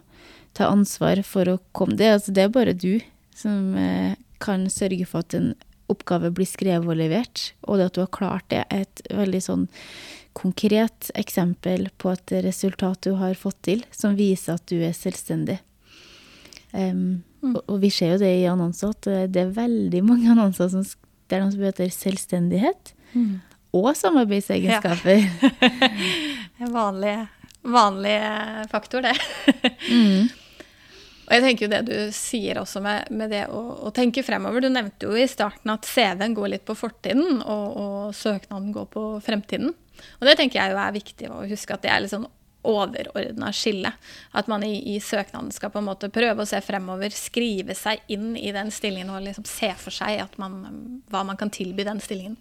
ta 0.58 0.72
ansvar 0.72 1.22
for 1.26 1.50
å 1.50 1.60
komme 1.78 1.98
Det, 1.98 2.10
altså, 2.16 2.34
det 2.34 2.48
er 2.48 2.54
bare 2.54 2.74
du 2.74 2.98
som 3.38 3.76
eh, 3.78 4.18
kan 4.42 4.66
sørge 4.70 5.06
for 5.10 5.26
at 5.26 5.38
en 5.38 5.54
oppgave 5.92 6.32
blir 6.36 6.50
skrevet 6.50 6.90
og 6.90 6.98
levert. 7.00 7.52
Og 7.64 7.78
det 7.78 7.90
at 7.90 7.96
du 7.96 8.02
har 8.04 8.14
klart 8.14 8.48
det, 8.52 8.66
er 8.68 8.84
et 8.88 9.04
veldig 9.14 9.42
sånn 9.44 9.68
konkret 10.38 11.10
eksempel 11.18 11.88
på 11.98 12.12
et 12.14 12.34
resultat 12.46 13.08
du 13.08 13.16
har 13.22 13.38
fått 13.40 13.62
til, 13.70 13.86
som 13.94 14.18
viser 14.18 14.58
at 14.58 14.68
du 14.70 14.82
er 14.84 14.94
selvstendig. 14.94 15.58
Um, 16.74 17.24
og, 17.42 17.62
og, 17.64 17.78
vi 17.82 17.90
ser 17.94 18.12
jo 18.16 18.22
det 18.22 18.34
i 18.42 18.50
annonser 18.50 18.92
at 18.92 19.08
det 19.32 19.40
er 19.40 19.54
veldig 19.56 20.02
mange 20.06 20.28
annonser 20.34 20.70
som, 20.74 20.84
der 21.32 21.44
noe 21.44 21.54
som 21.54 21.66
heter 21.68 21.92
selvstendighet. 21.94 22.94
Mm. 23.14 23.38
Og 23.78 23.92
samarbeidsegenskaper. 23.98 25.24
Ja. 25.24 25.90
en 26.64 26.74
vanlig, 26.74 27.16
vanlig 27.68 28.18
faktor, 28.72 29.06
det. 29.06 29.16
mm. 29.92 30.30
Og 31.28 31.34
jeg 31.36 31.44
tenker 31.44 31.66
jo 31.66 31.72
det 31.74 31.82
du 31.90 31.96
sier 32.16 32.62
også 32.62 32.80
med, 32.84 33.10
med 33.12 33.34
det 33.36 33.44
å, 33.52 33.60
å, 33.84 33.92
tenke 33.96 34.24
fremover. 34.24 34.64
Du 34.64 34.72
nevnte 34.72 35.10
jo 35.10 35.18
i 35.20 35.28
starten 35.28 35.74
at 35.74 35.88
CV-en 35.88 36.38
går 36.38 36.54
litt 36.54 36.64
på 36.68 36.76
fortiden, 36.80 37.42
og, 37.44 37.66
og, 37.76 38.16
søknaden 38.16 38.72
går 38.76 38.88
på 38.94 39.04
fremtiden. 39.26 39.76
Og 40.22 40.30
det 40.30 40.38
tenker 40.40 40.62
jeg 40.62 40.72
jo 40.72 40.80
er 40.80 40.96
viktig 40.96 41.32
å 41.34 41.42
huske 41.50 41.76
at 41.76 41.84
det 41.84 41.92
er 41.92 42.04
litt 42.04 42.14
sånn 42.14 42.30
overordna 42.68 43.52
skille. 43.56 43.92
At 44.38 44.50
man 44.52 44.66
i, 44.68 44.76
i, 44.96 44.98
søknaden 45.04 45.54
skal 45.56 45.72
på 45.74 45.82
en 45.82 45.88
måte 45.90 46.12
prøve 46.14 46.44
å 46.44 46.50
se 46.50 46.62
fremover, 46.66 47.14
skrive 47.16 47.76
seg 47.78 48.04
inn 48.14 48.36
i 48.40 48.52
den 48.56 48.72
stillingen 48.74 49.14
og 49.16 49.24
liksom 49.26 49.48
se 49.48 49.72
for 49.80 49.96
seg 49.96 50.22
man, 50.42 50.60
hva 51.12 51.24
man 51.28 51.40
kan 51.40 51.54
tilby 51.54 51.88
den 51.88 52.04
stillingen. 52.04 52.38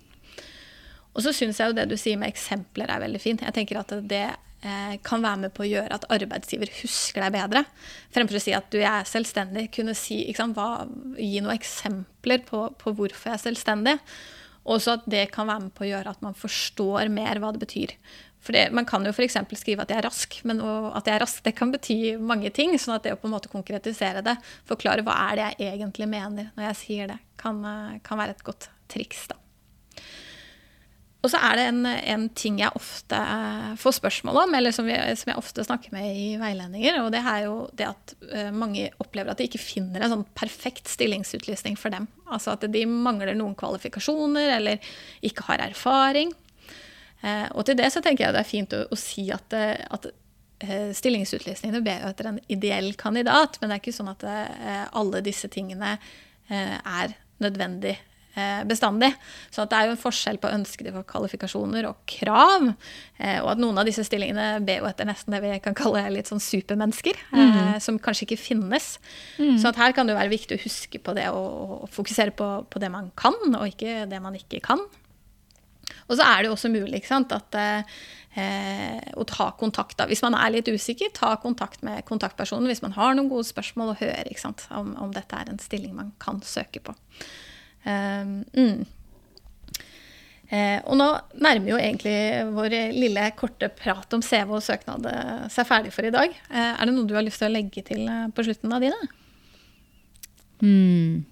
Og 1.17 1.25
så 1.25 1.33
syns 1.33 1.61
jeg 1.61 1.71
jo 1.71 1.79
det 1.79 1.87
du 1.89 1.97
sier 1.97 2.19
med 2.21 2.29
eksempler 2.29 2.91
er 2.93 3.07
veldig 3.07 3.23
fint. 3.23 3.45
Jeg 3.47 3.57
tenker 3.57 3.81
at 3.81 3.95
det 4.05 4.27
Eh, 4.67 4.95
kan 5.05 5.23
være 5.23 5.43
med 5.45 5.53
på 5.55 5.63
å 5.63 5.69
gjøre 5.69 5.99
at 5.99 6.07
arbeidsgiver 6.11 6.71
husker 6.81 7.23
deg 7.23 7.35
bedre. 7.37 7.63
Fremfor 8.15 8.39
å 8.39 8.43
si 8.43 8.55
at 8.57 8.71
du 8.73 8.81
er 8.81 9.07
selvstendig. 9.07 9.69
Kunne 9.75 9.95
si, 9.99 10.23
sant, 10.37 10.57
hva, 10.57 10.87
gi 11.21 11.43
noen 11.43 11.55
eksempler 11.55 12.43
på, 12.49 12.63
på, 12.81 12.95
hvorfor 12.97 13.31
jeg 13.31 13.37
er 13.37 13.45
selvstendig. 13.45 13.97
Også 14.67 14.97
at 14.97 15.05
det 15.07 15.29
kan 15.35 15.47
være 15.47 15.69
med 15.69 15.75
på 15.77 15.85
å 15.85 15.91
gjøre 15.93 16.17
at 16.17 16.25
man 16.25 16.35
forstår 16.35 17.13
mer 17.15 17.39
hva 17.43 17.53
det 17.55 17.63
betyr. 17.63 17.93
For 18.47 18.55
det, 18.55 18.69
Man 18.71 18.87
kan 18.87 19.05
jo 19.07 19.11
f.eks. 19.11 19.39
skrive 19.59 19.83
at 19.83 19.91
jeg 19.91 19.99
er 19.99 20.07
rask, 20.07 20.39
men 20.47 20.63
at 20.63 21.09
jeg 21.09 21.17
er 21.17 21.25
rask 21.25 21.43
det 21.43 21.57
kan 21.59 21.73
bety 21.75 22.17
mange 22.23 22.53
ting. 22.55 22.77
sånn 22.79 22.95
at 22.95 23.07
det 23.07 23.17
å 23.17 23.19
på 23.21 23.27
en 23.27 23.35
måte 23.35 23.51
konkretisere 23.51 24.23
det, 24.23 24.37
forklare 24.69 25.03
hva 25.07 25.17
er 25.31 25.41
det 25.41 25.49
jeg 25.65 25.81
egentlig 25.81 26.07
mener 26.11 26.53
når 26.55 26.71
jeg 26.71 26.81
sier 26.83 27.11
det, 27.11 27.19
kan, 27.41 27.59
eh, 27.67 27.99
kan 28.07 28.23
være 28.23 28.37
et 28.37 28.47
godt 28.47 28.71
triks. 28.93 29.27
da. 29.33 29.41
Og 31.27 31.33
så 31.33 31.41
er 31.43 31.59
det 31.59 31.63
en, 31.73 31.87
en, 31.91 32.25
ting 32.39 32.61
jeg 32.61 32.71
ofte 32.79 33.19
eh, 33.19 33.73
får 33.83 33.97
spørsmål 33.97 34.45
om, 34.45 34.53
eller 34.55 34.75
som, 34.75 34.87
vi, 34.87 34.95
som, 35.19 35.33
jeg 35.33 35.41
ofte 35.41 35.65
snakker 35.67 35.91
med 35.91 36.07
i 36.15 36.27
veiledninger, 36.39 37.01
og 37.03 37.11
det 37.17 37.23
er 37.27 37.41
jo 37.49 37.57
det 37.75 37.89
at 37.89 38.15
uh, 38.31 38.53
mange 38.55 38.93
opplever 39.03 39.33
at 39.33 39.41
de 39.41 39.49
ikke 39.49 39.59
finner 39.59 40.05
en 40.05 40.13
sånn 40.13 40.27
perfekt 40.39 40.87
stillingsutlysning 40.93 41.75
for 41.81 41.91
dem. 41.91 42.07
Altså 42.31 42.55
at 42.55 42.69
de 42.71 42.85
mangler 42.87 43.35
noen 43.35 43.59
kvalifikasjoner 43.59 44.55
eller 44.61 44.93
ikke 45.27 45.49
har 45.49 45.67
erfaring. 45.67 46.31
Uh, 47.25 47.49
og 47.57 47.67
til 47.67 47.79
det 47.79 47.91
så 47.95 48.03
tenker 48.05 48.27
jeg 48.27 48.37
det 48.37 48.43
er 48.43 48.49
fint 48.49 48.77
å, 48.77 48.83
å 48.93 48.99
si 49.01 49.29
at, 49.35 49.57
at 49.57 50.09
uh, 50.11 50.91
stillingsutlysningene 50.97 51.85
ber 51.87 52.05
jo 52.05 52.11
etter 52.13 52.31
en 52.33 52.43
ideell 52.53 52.93
kandidat, 53.01 53.61
men 53.61 53.71
det 53.71 53.79
er 53.79 53.85
ikke 53.85 53.97
sånn 53.97 54.13
at 54.13 54.27
alle 54.93 55.25
disse 55.25 55.51
tingene 55.53 55.97
er 56.47 57.17
nødvendig 57.43 57.97
Eh, 58.37 58.65
bestandig. 58.69 59.15
Så 59.51 59.65
det 59.65 59.73
er 59.79 59.87
jo 59.89 59.95
en 59.95 60.01
forskjell 60.01 60.37
på 60.37 60.51
ønskede 60.53 60.93
kvalifikasjoner 61.09 61.87
og 61.89 62.03
krav. 62.11 62.67
Eh, 63.17 63.39
og 63.41 63.55
at 63.55 63.63
noen 63.63 63.81
av 63.81 63.89
disse 63.89 64.05
stillingene 64.05 64.59
ber 64.67 64.83
jo 64.83 64.89
etter 64.91 65.09
nesten 65.09 65.33
det 65.33 65.41
vi 65.41 65.55
kan 65.65 65.77
kalle 65.79 66.03
litt 66.13 66.29
sånn 66.29 66.43
supermennesker. 66.45 67.17
Mm. 67.33 67.79
Som 67.81 67.97
kanskje 68.03 68.27
ikke 68.27 68.43
finnes. 68.43 68.99
Mm. 69.41 69.57
Så 69.63 69.73
her 69.81 69.97
kan 69.97 70.05
det 70.05 70.13
jo 70.13 70.21
være 70.21 70.35
viktig 70.35 70.59
å 70.59 70.65
huske 70.67 71.01
på 71.01 71.17
det 71.17 71.31
og, 71.33 71.89
fokusere 71.97 72.37
på, 72.37 72.51
på, 72.69 72.83
det 72.83 72.93
man 72.93 73.09
kan, 73.17 73.41
og 73.57 73.73
ikke 73.73 74.05
det 74.11 74.21
man 74.21 74.37
ikke 74.37 74.61
kan. 74.69 74.85
Og 76.07 76.19
så 76.19 76.27
er 76.27 76.43
det 76.43 76.51
jo 76.51 76.57
også 76.57 76.71
mulig 76.73 77.03
sant, 77.07 77.33
at 77.35 77.57
eh, 77.59 77.97
å 79.17 79.25
ta 79.29 79.51
kontakt. 79.59 79.97
da. 79.99 80.07
Hvis 80.11 80.23
man 80.25 80.37
er 80.39 80.53
litt 80.55 80.69
usikker, 80.69 81.13
ta 81.17 81.35
kontakt 81.43 81.83
med 81.87 82.05
kontaktpersonen 82.09 82.71
hvis 82.71 82.85
man 82.85 82.97
har 82.99 83.17
noen 83.17 83.31
gode 83.33 83.49
spørsmål, 83.49 83.95
og 83.95 84.03
høre 84.05 84.39
sant, 84.41 84.67
om, 84.71 84.95
om 85.03 85.15
dette 85.15 85.39
er 85.39 85.51
en 85.51 85.63
stilling 85.63 85.97
man 85.97 86.13
kan 86.23 86.43
søke 86.47 86.85
på. 86.85 86.95
Um, 87.87 88.41
mm. 88.55 88.87
Eh, 90.47 90.79
og 90.87 90.95
nå 90.95 91.07
nærmer 91.43 91.73
jo 91.73 91.79
egentlig 91.81 92.15
vår 92.55 92.75
lille, 92.95 93.23
korte 93.39 93.67
prat 93.75 94.13
om 94.15 94.23
CV 94.23 94.53
og 94.55 94.63
søknad 94.63 95.07
eh, 95.11 95.47
seg 95.51 95.67
ferdig 95.67 95.95
for 95.95 96.07
i 96.07 96.13
dag. 96.15 96.31
Eh, 96.31 96.73
er 96.77 96.87
det 96.87 96.95
noe 96.95 97.09
du 97.09 97.17
har 97.19 97.27
lyst 97.27 97.43
til 97.43 97.51
å 97.51 97.55
legge 97.55 97.83
til 97.87 98.05
eh, 98.07 98.29
på 98.35 98.45
slutten 98.47 98.75
av 98.77 98.85
dine? 98.85 99.09
Mm. 100.63 101.25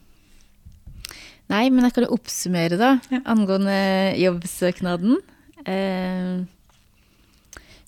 Nei, 1.53 1.69
men 1.69 1.85
jeg 1.85 1.95
kan 1.97 2.07
jo 2.07 2.15
oppsummere, 2.17 2.79
da, 2.81 2.95
ja. 3.13 3.21
angående 3.29 3.77
jobbsøknaden. 4.17 5.19
Eh, 5.69 6.41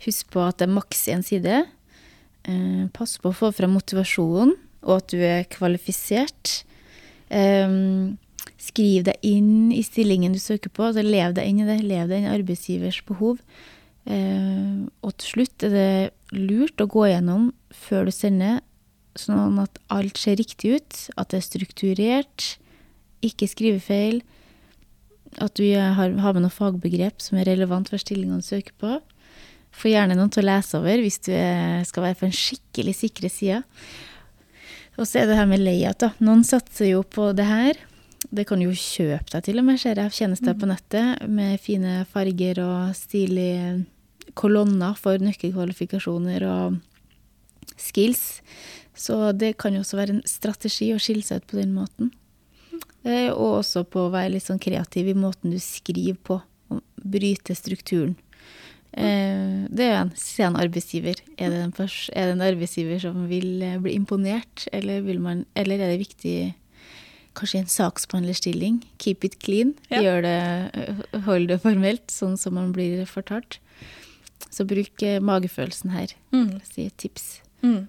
husk 0.05 0.29
på 0.35 0.45
at 0.45 0.61
det 0.61 0.69
er 0.69 0.75
maks 0.77 1.07
én 1.13 1.25
side. 1.25 1.63
Eh, 2.47 2.85
pass 2.97 3.17
på 3.23 3.33
å 3.33 3.39
få 3.39 3.51
fram 3.57 3.75
motivasjonen, 3.79 4.55
og 4.87 5.01
at 5.01 5.09
du 5.15 5.25
er 5.25 5.49
kvalifisert. 5.51 6.61
Eh, 7.33 8.15
Skriv 8.67 9.05
deg 9.07 9.23
inn 9.27 9.73
i 9.75 9.83
stillingen 9.85 10.35
du 10.35 10.41
søker 10.43 10.73
på. 10.73 10.87
altså 10.89 11.03
Lev 11.05 11.35
deg 11.37 11.49
inn 11.49 11.61
i 11.63 11.67
det. 11.69 11.81
Lev 11.85 12.09
deg 12.11 12.23
inn 12.23 12.29
i 12.29 12.35
arbeidsgivers 12.35 13.03
behov. 13.07 13.41
Eh, 14.07 14.87
og 15.03 15.13
til 15.19 15.33
slutt 15.33 15.67
er 15.67 15.75
det 15.75 16.39
lurt 16.39 16.83
å 16.83 16.89
gå 16.91 17.09
gjennom 17.11 17.51
før 17.75 18.09
du 18.09 18.15
sender, 18.15 18.61
sånn 19.19 19.59
at 19.63 19.81
alt 19.93 20.19
ser 20.21 20.39
riktig 20.41 20.77
ut. 20.79 20.99
At 21.19 21.33
det 21.33 21.41
er 21.43 21.47
strukturert, 21.47 22.47
ikke 23.25 23.49
skrivefeil. 23.51 24.23
At 25.43 25.57
du 25.59 25.65
har, 25.77 26.13
har 26.13 26.35
med 26.37 26.45
noen 26.45 26.53
fagbegrep 26.53 27.21
som 27.23 27.39
er 27.39 27.49
relevant 27.51 27.89
for 27.93 28.01
stillingene 28.01 28.41
du 28.41 28.47
søker 28.47 28.77
på. 28.81 28.99
Få 29.77 29.91
gjerne 29.93 30.17
noen 30.17 30.31
til 30.33 30.45
å 30.45 30.49
lese 30.49 30.79
over 30.79 31.03
hvis 31.05 31.21
du 31.27 31.33
skal 31.89 32.07
være 32.07 32.21
på 32.21 32.29
en 32.29 32.37
skikkelig 32.37 32.95
sikre 32.97 33.33
side. 33.33 33.63
Og 34.97 35.05
så 35.05 35.21
er 35.21 35.29
det 35.29 35.37
her 35.37 35.49
med 35.49 35.61
layout, 35.61 36.01
da. 36.01 36.15
Noen 36.25 36.45
satser 36.47 36.89
jo 36.95 37.03
på 37.05 37.29
det 37.37 37.45
her. 37.45 37.83
Det 38.33 38.47
kan 38.49 38.61
du 38.61 38.71
jo 38.71 38.79
kjøpe 38.79 39.29
deg 39.35 39.45
til 39.45 39.61
og 39.61 39.67
med, 39.69 39.79
ser 39.81 40.01
jeg, 40.01 40.15
tjenester 40.17 40.57
mm. 40.57 40.61
på 40.61 40.71
nettet 40.71 41.27
med 41.29 41.61
fine 41.63 41.99
farger 42.11 42.63
og 42.65 42.97
stilige 42.97 43.85
kolonner 44.37 44.97
for 44.99 45.21
nøkkelkvalifikasjoner 45.23 46.47
og 46.49 46.79
skills. 47.77 48.41
Så 48.97 49.33
det 49.37 49.59
kan 49.61 49.77
jo 49.77 49.85
også 49.85 50.01
være 50.01 50.17
en 50.17 50.25
strategi 50.29 50.91
å 50.95 51.01
skille 51.03 51.25
seg 51.27 51.45
ut 51.45 51.51
på 51.53 51.61
den 51.61 51.77
måten. 51.77 52.11
Eh, 53.07 53.31
og 53.31 53.61
også 53.61 53.85
på 53.87 54.07
å 54.07 54.13
være 54.15 54.35
litt 54.35 54.47
sånn 54.47 54.63
kreativ 54.63 55.13
i 55.13 55.19
måten 55.19 55.55
du 55.55 55.61
skriver 55.63 56.19
på. 56.27 56.41
Og 56.75 56.83
bryte 57.07 57.55
strukturen. 57.55 58.17
Eh, 58.97 59.67
det 59.71 59.87
er 59.87 59.93
jo 59.93 60.03
en, 60.03 60.15
sen 60.19 60.59
arbeidsgiver. 60.59 61.21
Er 61.39 61.53
det 61.55 61.63
en, 61.69 61.75
er 61.77 62.31
det 62.31 62.35
en 62.35 62.47
arbeidsgiver 62.49 63.03
som 63.05 63.27
vil 63.31 63.63
eh, 63.63 63.79
bli 63.83 63.95
imponert, 63.95 64.67
eller, 64.75 65.07
man, 65.23 65.45
eller 65.55 65.83
er 65.83 65.95
det 65.95 66.03
viktig 66.03 66.37
kanskje 67.37 67.63
en 67.63 67.71
saksbehandlerstilling. 67.71 68.81
Keep 69.03 69.29
it 69.29 69.39
clean. 69.45 69.75
Ja. 69.93 70.01
Gjør 70.03 70.25
det, 70.25 70.37
hold 71.29 71.51
det 71.53 71.61
formelt, 71.63 72.09
sånn 72.11 72.39
som 72.41 72.57
man 72.59 72.73
blir 72.75 73.05
fortalt. 73.07 73.61
Så 74.51 74.65
bruk 74.69 75.03
magefølelsen 75.21 75.93
her. 75.93 76.17
Mm. 76.33 76.57
Si 76.65 76.89
tips. 76.97 77.27
Mm. 77.61 77.85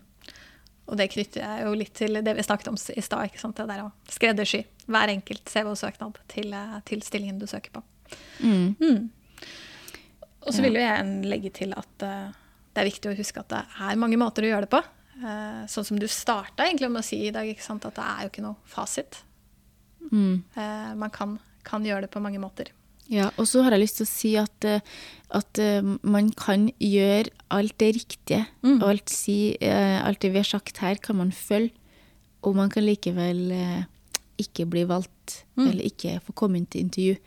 Og 0.87 0.99
det 0.99 1.09
knytter 1.15 1.43
jeg 1.43 1.63
jo 1.63 1.77
litt 1.79 1.93
til 1.95 2.19
det 2.23 2.33
vi 2.35 2.43
snakket 2.43 2.69
om 2.71 2.75
i 2.75 3.03
stad. 3.03 3.31
Det 3.31 3.65
der 3.71 3.85
å 3.85 3.93
skreddersy 4.11 4.65
hver 4.87 5.11
enkelt 5.11 5.51
CV-søknad 5.51 6.19
til, 6.31 6.53
eh, 6.55 6.79
til, 6.87 7.03
stillingen 7.05 7.39
du 7.39 7.47
søker 7.49 7.77
på. 7.77 7.83
Mm. 8.41 8.75
mm. 8.79 8.99
Og 10.47 10.53
så 10.55 10.63
vil 10.63 10.77
jo 10.79 10.83
jeg 10.83 11.27
legge 11.27 11.49
til 11.51 11.73
at 11.75 12.03
uh, 12.07 12.31
det 12.71 12.79
er 12.79 12.87
viktig 12.87 13.09
å 13.11 13.17
huske 13.17 13.41
at 13.41 13.49
det 13.51 13.63
er 13.83 13.99
mange 13.99 14.19
måter 14.19 14.45
å 14.47 14.51
gjøre 14.53 14.63
det 14.63 14.71
på. 14.71 14.79
Uh, 15.19 15.65
sånn 15.67 15.87
som 15.89 15.99
du 15.99 16.05
starta 16.07 16.69
med 16.77 17.01
å 17.01 17.03
si 17.03 17.19
i 17.27 17.33
dag, 17.35 17.49
at 17.51 17.83
det 17.83 18.05
er 18.05 18.21
jo 18.23 18.31
ikke 18.31 18.45
noe 18.45 18.55
fasit. 18.63 19.19
Mm. 20.07 20.45
Uh, 20.55 20.93
man 20.95 21.11
kan, 21.11 21.35
kan, 21.67 21.83
gjøre 21.83 22.05
det 22.05 22.13
på 22.13 22.23
mange 22.23 22.39
måter. 22.39 22.71
Ja, 23.11 23.27
og 23.35 23.49
så 23.51 23.65
har 23.65 23.75
jeg 23.75 23.83
lyst 23.83 23.99
til 23.99 24.07
å 24.07 24.11
si 24.13 24.31
at, 24.39 24.65
at 25.35 25.59
man 26.03 26.31
kan 26.35 26.65
gjøre 26.83 27.31
alt 27.55 27.75
det 27.79 27.93
riktige. 27.95 28.41
Mm. 28.63 28.81
Alt, 28.83 29.11
si, 29.11 29.55
alt, 29.63 30.19
det 30.23 30.33
vi 30.33 30.41
har 30.41 30.47
sagt 30.47 30.81
her, 30.83 30.99
kan 30.99 31.15
man 31.19 31.31
følge. 31.31 31.71
Og 32.43 32.55
man 32.59 32.71
kan 32.71 32.83
likevel 32.83 33.45
ikke 34.41 34.67
bli 34.69 34.85
valgt, 34.89 35.41
mm. 35.57 35.65
eller 35.65 35.87
ikke 35.89 36.19
få 36.25 36.35
komme 36.37 36.59
inn 36.59 36.69
til 36.69 36.85
intervju. 36.85 37.17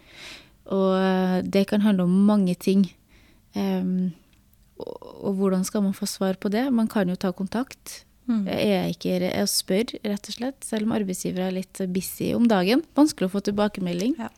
Og 0.70 1.50
det 1.50 1.64
kan 1.70 1.82
handle 1.82 2.06
om 2.06 2.16
mange 2.28 2.54
ting. 2.54 2.84
Um, 3.56 4.12
og, 4.78 4.98
og, 5.02 5.32
hvordan 5.40 5.64
skal 5.66 5.82
man 5.82 5.96
få 5.96 6.06
svar 6.06 6.38
på 6.40 6.50
det? 6.52 6.68
Man 6.72 6.88
kan 6.88 7.10
jo 7.10 7.18
ta 7.18 7.32
kontakt. 7.34 8.04
Mm. 8.30 8.44
Jeg, 8.46 8.94
ikke, 8.94 9.16
jeg 9.26 9.50
spør, 9.50 9.94
rett 10.06 10.30
og 10.30 10.36
slett, 10.36 10.60
selv 10.62 10.86
om 10.86 10.94
arbeidsgivere 10.94 11.48
er 11.48 11.56
litt 11.58 11.80
busy 11.90 12.30
om 12.36 12.46
dagen. 12.50 12.84
Vanskelig 12.98 13.30
å 13.30 13.34
få 13.34 13.42
tilbakemelding. 13.48 14.14
Ja. 14.20 14.30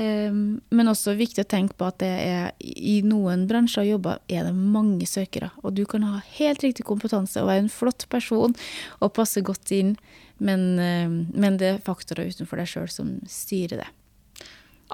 Um, 0.00 0.60
men 0.72 0.88
også 0.88 1.12
viktig 1.18 1.42
å 1.44 1.50
tenke 1.50 1.74
på 1.76 1.84
at 1.90 1.98
det 2.00 2.08
er, 2.08 2.52
i 2.64 3.00
noen 3.04 3.42
bransjer 3.50 3.84
og 3.84 3.90
jobber 3.90 4.20
er 4.32 4.46
det 4.48 4.54
mange 4.56 5.04
søkere. 5.08 5.50
Og 5.60 5.74
du 5.76 5.84
kan 5.88 6.06
ha 6.08 6.22
helt 6.38 6.64
riktig 6.64 6.86
kompetanse 6.88 7.42
og 7.42 7.50
være 7.50 7.66
en 7.66 7.72
flott 7.72 8.06
person 8.12 8.56
og 9.00 9.12
passe 9.18 9.42
godt 9.44 9.74
inn, 9.76 9.96
men, 10.40 10.66
um, 10.80 11.16
men 11.36 11.60
det 11.60 11.74
er 11.74 11.84
faktorer 11.84 12.32
utenfor 12.32 12.62
deg 12.62 12.70
sjøl 12.70 12.88
som 12.92 13.16
styrer 13.28 13.82
det. 13.82 13.90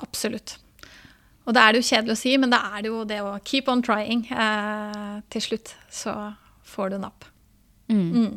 Absolutt. 0.03 0.59
Og 1.47 1.55
da 1.55 1.63
er 1.63 1.75
det 1.75 1.85
jo 1.85 1.89
kjedelig 1.93 2.17
å 2.17 2.19
si, 2.19 2.35
men 2.43 2.51
da 2.51 2.59
er 2.75 2.83
det 2.83 2.91
jo 2.91 3.05
det 3.07 3.21
å 3.23 3.37
keep 3.47 3.71
on 3.71 3.85
trying. 3.87 4.27
Eh, 4.35 5.13
til 5.31 5.45
slutt 5.45 5.77
så 5.93 6.17
får 6.67 6.93
du 6.93 6.99
napp. 7.05 7.29
Mm. 7.87 8.09
Mm. 8.11 8.33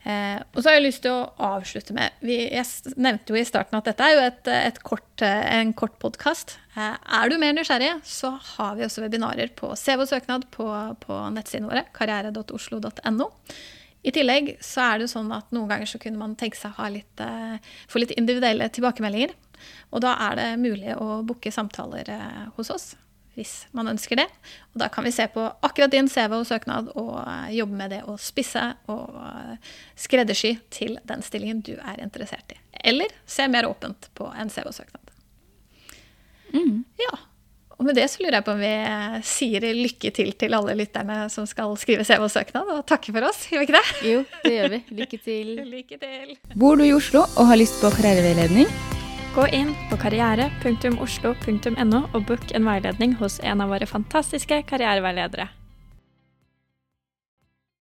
Eh, 0.00 0.38
og 0.54 0.62
så 0.62 0.70
har 0.70 0.78
jeg 0.78 0.84
lyst 0.86 1.02
til 1.04 1.12
å 1.12 1.26
avslutte 1.44 1.92
med 1.92 2.22
vi, 2.24 2.38
Jeg 2.48 2.94
nevnte 2.96 3.34
jo 3.34 3.36
i 3.36 3.44
starten 3.44 3.76
at 3.76 3.90
dette 3.90 4.06
er 4.06 4.14
jo 4.14 4.22
et, 4.24 4.48
et 4.70 4.78
kort, 4.86 5.24
eh, 5.24 5.42
en 5.58 5.74
kort 5.76 5.98
podkast. 6.00 6.56
Eh, 6.72 6.96
er 6.96 7.28
du 7.28 7.36
mer 7.40 7.52
nysgjerrig, 7.56 7.98
så 8.08 8.32
har 8.54 8.78
vi 8.78 8.86
også 8.86 9.04
webinarer 9.04 9.52
på 9.56 9.74
CV 9.76 10.06
og 10.06 10.08
søknad 10.08 10.48
på, 10.54 10.70
på 11.04 11.20
nettsidene 11.36 11.68
våre, 11.68 11.84
karriere.oslo.no. 11.96 13.28
I 14.00 14.14
tillegg 14.16 14.54
så 14.64 14.86
er 14.86 15.02
det 15.02 15.10
sånn 15.12 15.28
at 15.36 15.52
noen 15.52 15.68
ganger 15.68 15.90
så 15.90 16.00
kunne 16.00 16.22
man 16.22 16.32
tenke 16.40 16.56
seg 16.56 16.80
å 16.80 16.88
litt, 16.88 17.20
eh, 17.20 17.60
få 17.90 18.00
litt 18.00 18.16
individuelle 18.16 18.70
tilbakemeldinger. 18.72 19.36
Og 19.92 20.00
da 20.00 20.16
er 20.30 20.40
det 20.40 20.50
mulig 20.62 20.96
å 20.96 21.20
booke 21.28 21.52
samtaler 21.52 22.08
eh, 22.08 22.42
hos 22.56 22.72
oss 22.72 22.94
hvis 23.40 23.54
man 23.76 23.88
ønsker 23.90 24.20
det. 24.20 24.28
Og 24.74 24.82
da 24.84 24.90
kan 24.92 25.06
vi 25.06 25.14
se 25.14 25.26
på 25.32 25.46
akkurat 25.64 25.92
din 25.92 26.10
CV 26.12 26.36
og 26.40 26.46
søknad 26.48 26.92
og 26.94 27.16
eh, 27.22 27.56
jobbe 27.60 27.78
med 27.78 27.94
det 27.94 28.02
å 28.04 28.18
spisse 28.20 28.62
og 28.92 29.16
eh, 29.24 29.72
skreddersy 29.98 30.56
til 30.72 30.98
den 31.08 31.24
stillingen 31.26 31.64
du 31.64 31.74
er 31.78 32.02
interessert 32.04 32.52
i. 32.52 32.60
Eller 32.84 33.12
se 33.28 33.48
mer 33.50 33.68
åpent 33.70 34.12
på 34.16 34.28
en 34.36 34.52
CV 34.52 34.70
og 34.70 34.76
søknad. 34.76 35.16
Mm. 36.52 36.84
Ja. 37.00 37.16
Og 37.80 37.86
med 37.88 37.96
det 37.96 38.10
så 38.12 38.20
lurer 38.20 38.36
jeg 38.36 38.44
på 38.44 38.52
om 38.52 38.60
vi 38.60 38.74
eh, 38.76 39.18
sier 39.24 39.64
lykke 39.72 40.12
til 40.12 40.34
til 40.36 40.56
alle 40.56 40.76
lytterne 40.76 41.22
som 41.32 41.48
skal 41.48 41.72
skrive 41.80 42.04
CV 42.04 42.28
og 42.28 42.32
søknad, 42.32 42.68
og 42.76 42.84
takker 42.88 43.16
for 43.16 43.30
oss, 43.30 43.46
gjør 43.48 43.64
vi 43.64 43.70
ikke 43.70 43.80
det? 43.80 44.12
Jo, 44.12 44.22
det 44.44 44.54
gjør 44.58 44.72
vi. 44.76 44.84
Lykke 45.00 45.24
til. 45.24 45.52
lykke 45.78 46.00
til. 46.04 46.38
Bor 46.60 46.76
du 46.76 46.84
i 46.84 46.94
Oslo 46.96 47.24
og 47.24 47.52
har 47.52 47.60
lyst 47.60 47.80
på 47.80 47.92
karriereveiledning? 47.96 48.99
Gå 49.30 49.44
inn 49.54 49.68
på 49.86 49.94
karriere.oslo.no 50.02 52.00
og 52.10 52.24
book 52.26 52.50
en 52.50 52.66
veiledning 52.66 53.14
hos 53.20 53.38
en 53.46 53.62
av 53.62 53.70
våre 53.70 53.86
fantastiske 53.86 54.64
karriereveiledere. 54.66 55.46